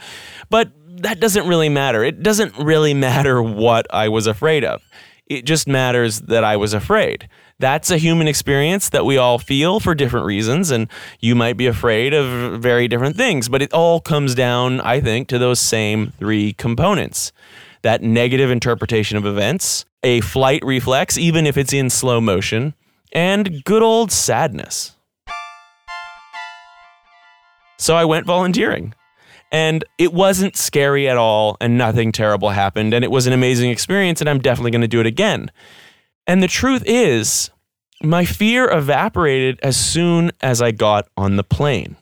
But 0.49 0.71
that 1.01 1.19
doesn't 1.19 1.45
really 1.45 1.67
matter. 1.67 2.03
It 2.03 2.23
doesn't 2.23 2.57
really 2.57 2.93
matter 3.09 3.43
what 3.43 3.87
I 3.93 4.07
was 4.07 4.27
afraid 4.27 4.63
of. 4.63 4.81
It 5.27 5.45
just 5.45 5.67
matters 5.67 6.21
that 6.21 6.43
I 6.43 6.57
was 6.57 6.73
afraid 6.73 7.27
that's 7.59 7.89
a 7.89 7.97
human 7.97 8.27
experience 8.27 8.89
that 8.89 9.05
we 9.05 9.17
all 9.17 9.39
feel 9.39 9.79
for 9.79 9.95
different 9.95 10.25
reasons. 10.25 10.71
And 10.71 10.89
you 11.19 11.35
might 11.35 11.57
be 11.57 11.67
afraid 11.67 12.13
of 12.13 12.61
very 12.61 12.87
different 12.87 13.15
things, 13.15 13.49
but 13.49 13.61
it 13.61 13.73
all 13.73 13.99
comes 13.99 14.35
down, 14.35 14.81
I 14.81 14.99
think, 14.99 15.27
to 15.29 15.39
those 15.39 15.59
same 15.59 16.11
three 16.19 16.53
components 16.53 17.31
that 17.81 18.01
negative 18.01 18.49
interpretation 18.49 19.17
of 19.17 19.25
events, 19.25 19.85
a 20.03 20.19
flight 20.21 20.63
reflex, 20.65 21.17
even 21.17 21.45
if 21.45 21.55
it's 21.55 21.71
in 21.71 21.89
slow 21.89 22.19
motion, 22.19 22.73
and 23.11 23.63
good 23.63 23.83
old 23.83 24.11
sadness. 24.11 24.95
So 27.77 27.95
I 27.95 28.05
went 28.05 28.25
volunteering. 28.25 28.95
And 29.51 29.85
it 29.97 30.13
wasn't 30.13 30.57
scary 30.57 31.07
at 31.07 31.17
all, 31.17 31.57
and 31.61 31.77
nothing 31.77 32.11
terrible 32.11 32.49
happened. 32.49 32.93
And 32.93 33.03
it 33.03 33.11
was 33.11 33.27
an 33.27 33.33
amazing 33.33 33.69
experience, 33.69 34.19
and 34.19 34.29
I'm 34.29 34.39
definitely 34.39 34.71
going 34.71 34.81
to 34.81 34.87
do 34.87 34.99
it 34.99 35.05
again. 35.05 35.51
And 36.27 36.41
the 36.41 36.47
truth 36.47 36.83
is, 36.85 37.51
my 38.03 38.25
fear 38.25 38.69
evaporated 38.69 39.59
as 39.63 39.77
soon 39.77 40.31
as 40.41 40.61
I 40.61 40.71
got 40.71 41.07
on 41.15 41.35
the 41.35 41.43
plane, 41.43 41.95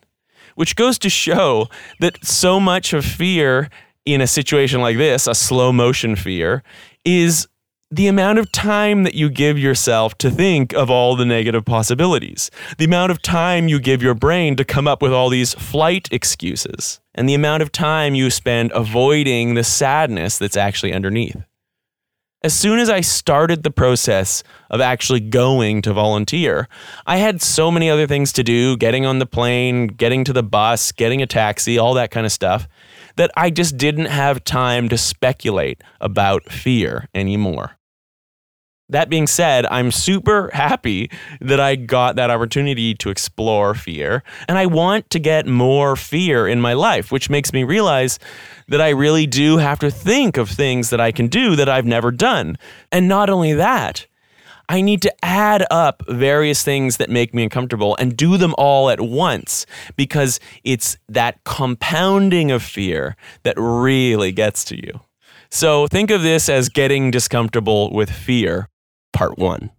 which 0.56 0.76
goes 0.76 0.98
to 1.00 1.10
show 1.10 1.68
that 2.00 2.24
so 2.26 2.60
much 2.60 2.94
of 2.94 3.06
fear 3.06 3.70
in 4.06 4.22
a 4.22 4.28
situation 4.28 4.82
like 4.82 4.98
this, 4.98 5.28
a 5.28 5.36
slow 5.36 5.72
motion 5.72 6.16
fear, 6.16 6.64
is 7.06 7.48
the 7.96 8.08
amount 8.08 8.40
of 8.40 8.52
time 8.52 9.04
that 9.04 9.14
you 9.14 9.30
give 9.30 9.60
yourself 9.60 10.18
to 10.18 10.32
think 10.32 10.74
of 10.74 10.90
all 10.90 11.16
the 11.16 11.26
negative 11.26 11.64
possibilities, 11.64 12.50
the 12.80 12.86
amount 12.86 13.12
of 13.12 13.22
time 13.22 13.68
you 13.68 13.80
give 13.80 14.02
your 14.02 14.16
brain 14.16 14.56
to 14.56 14.66
come 14.66 14.88
up 14.88 15.02
with 15.02 15.14
all 15.14 15.30
these 15.30 15.54
flight 15.54 16.08
excuses, 16.12 17.00
and 17.14 17.30
the 17.30 17.36
amount 17.36 17.62
of 17.62 17.72
time 17.72 18.16
you 18.16 18.32
spend 18.32 18.72
avoiding 18.74 19.54
the 19.54 19.64
sadness 19.64 20.40
that's 20.40 20.58
actually 20.58 20.92
underneath 20.92 21.44
as 22.44 22.54
soon 22.54 22.78
as 22.78 22.90
I 22.90 23.00
started 23.00 23.64
the 23.64 23.72
process 23.72 24.44
of 24.70 24.82
actually 24.82 25.22
going 25.22 25.82
to 25.84 25.94
volunteer, 25.94 26.68
I 27.06 27.18
had 27.18 27.42
so 27.42 27.72
many 27.72 27.90
other 27.90 28.06
things 28.06 28.34
to 28.34 28.44
do 28.44 28.76
getting 28.76 29.06
on 29.06 29.20
the 29.20 29.26
plane, 29.26 29.88
getting 29.88 30.26
to 30.26 30.34
the 30.34 30.44
bus, 30.44 30.92
getting 30.92 31.22
a 31.22 31.26
taxi, 31.26 31.78
all 31.78 31.94
that 31.94 32.12
kind 32.12 32.26
of 32.26 32.34
stuff 32.34 32.68
that 33.16 33.32
I 33.38 33.50
just 33.50 33.78
didn't 33.78 34.08
have 34.08 34.44
time 34.44 34.90
to 34.90 34.98
speculate 34.98 35.82
about 36.02 36.52
fear 36.52 37.08
anymore. 37.14 37.78
That 38.94 39.10
being 39.10 39.28
said, 39.28 39.66
I'm 39.66 39.92
super 39.92 40.50
happy 40.54 41.10
that 41.42 41.60
I 41.60 41.76
got 41.76 42.16
that 42.16 42.30
opportunity 42.30 42.94
to 42.96 43.10
explore 43.10 43.74
fear. 43.74 44.24
And 44.48 44.58
I 44.58 44.68
want 44.68 45.10
to 45.10 45.20
get 45.20 45.48
more 45.48 45.96
fear 45.96 46.48
in 46.48 46.62
my 46.62 46.74
life, 46.74 47.12
which 47.12 47.30
makes 47.30 47.52
me 47.54 47.64
realize 47.64 48.20
that 48.68 48.82
I 48.82 48.90
really 48.90 49.28
do 49.28 49.58
have 49.58 49.80
to 49.80 49.92
think 49.92 50.38
of 50.38 50.50
things 50.50 50.90
that 50.92 51.02
I 51.02 51.12
can 51.12 51.28
do 51.28 51.56
that 51.56 51.68
I've 51.68 51.86
never 51.86 52.12
done. 52.12 52.58
And 52.92 53.08
not 53.08 53.30
only 53.30 53.54
that, 53.54 54.06
I 54.70 54.82
need 54.82 55.02
to 55.02 55.26
add 55.26 55.66
up 55.70 56.04
various 56.08 56.64
things 56.64 56.98
that 56.98 57.10
make 57.10 57.34
me 57.34 57.44
uncomfortable 57.44 57.98
and 58.00 58.16
do 58.16 58.38
them 58.38 58.56
all 58.58 58.90
at 58.90 59.02
once 59.02 59.66
because 59.98 60.40
it's 60.64 60.98
that 61.10 61.44
compounding 61.44 62.52
of 62.52 62.64
fear 62.64 63.16
that 63.44 63.56
really 63.58 64.32
gets 64.32 64.64
to 64.66 64.78
you. 64.78 65.02
So 65.50 65.86
think 65.88 66.10
of 66.10 66.24
this 66.24 66.50
as 66.50 66.70
getting 66.70 67.12
discomfortable 67.12 67.92
with 67.92 68.10
fear, 68.10 68.70
part 69.14 69.38
one. 69.38 69.72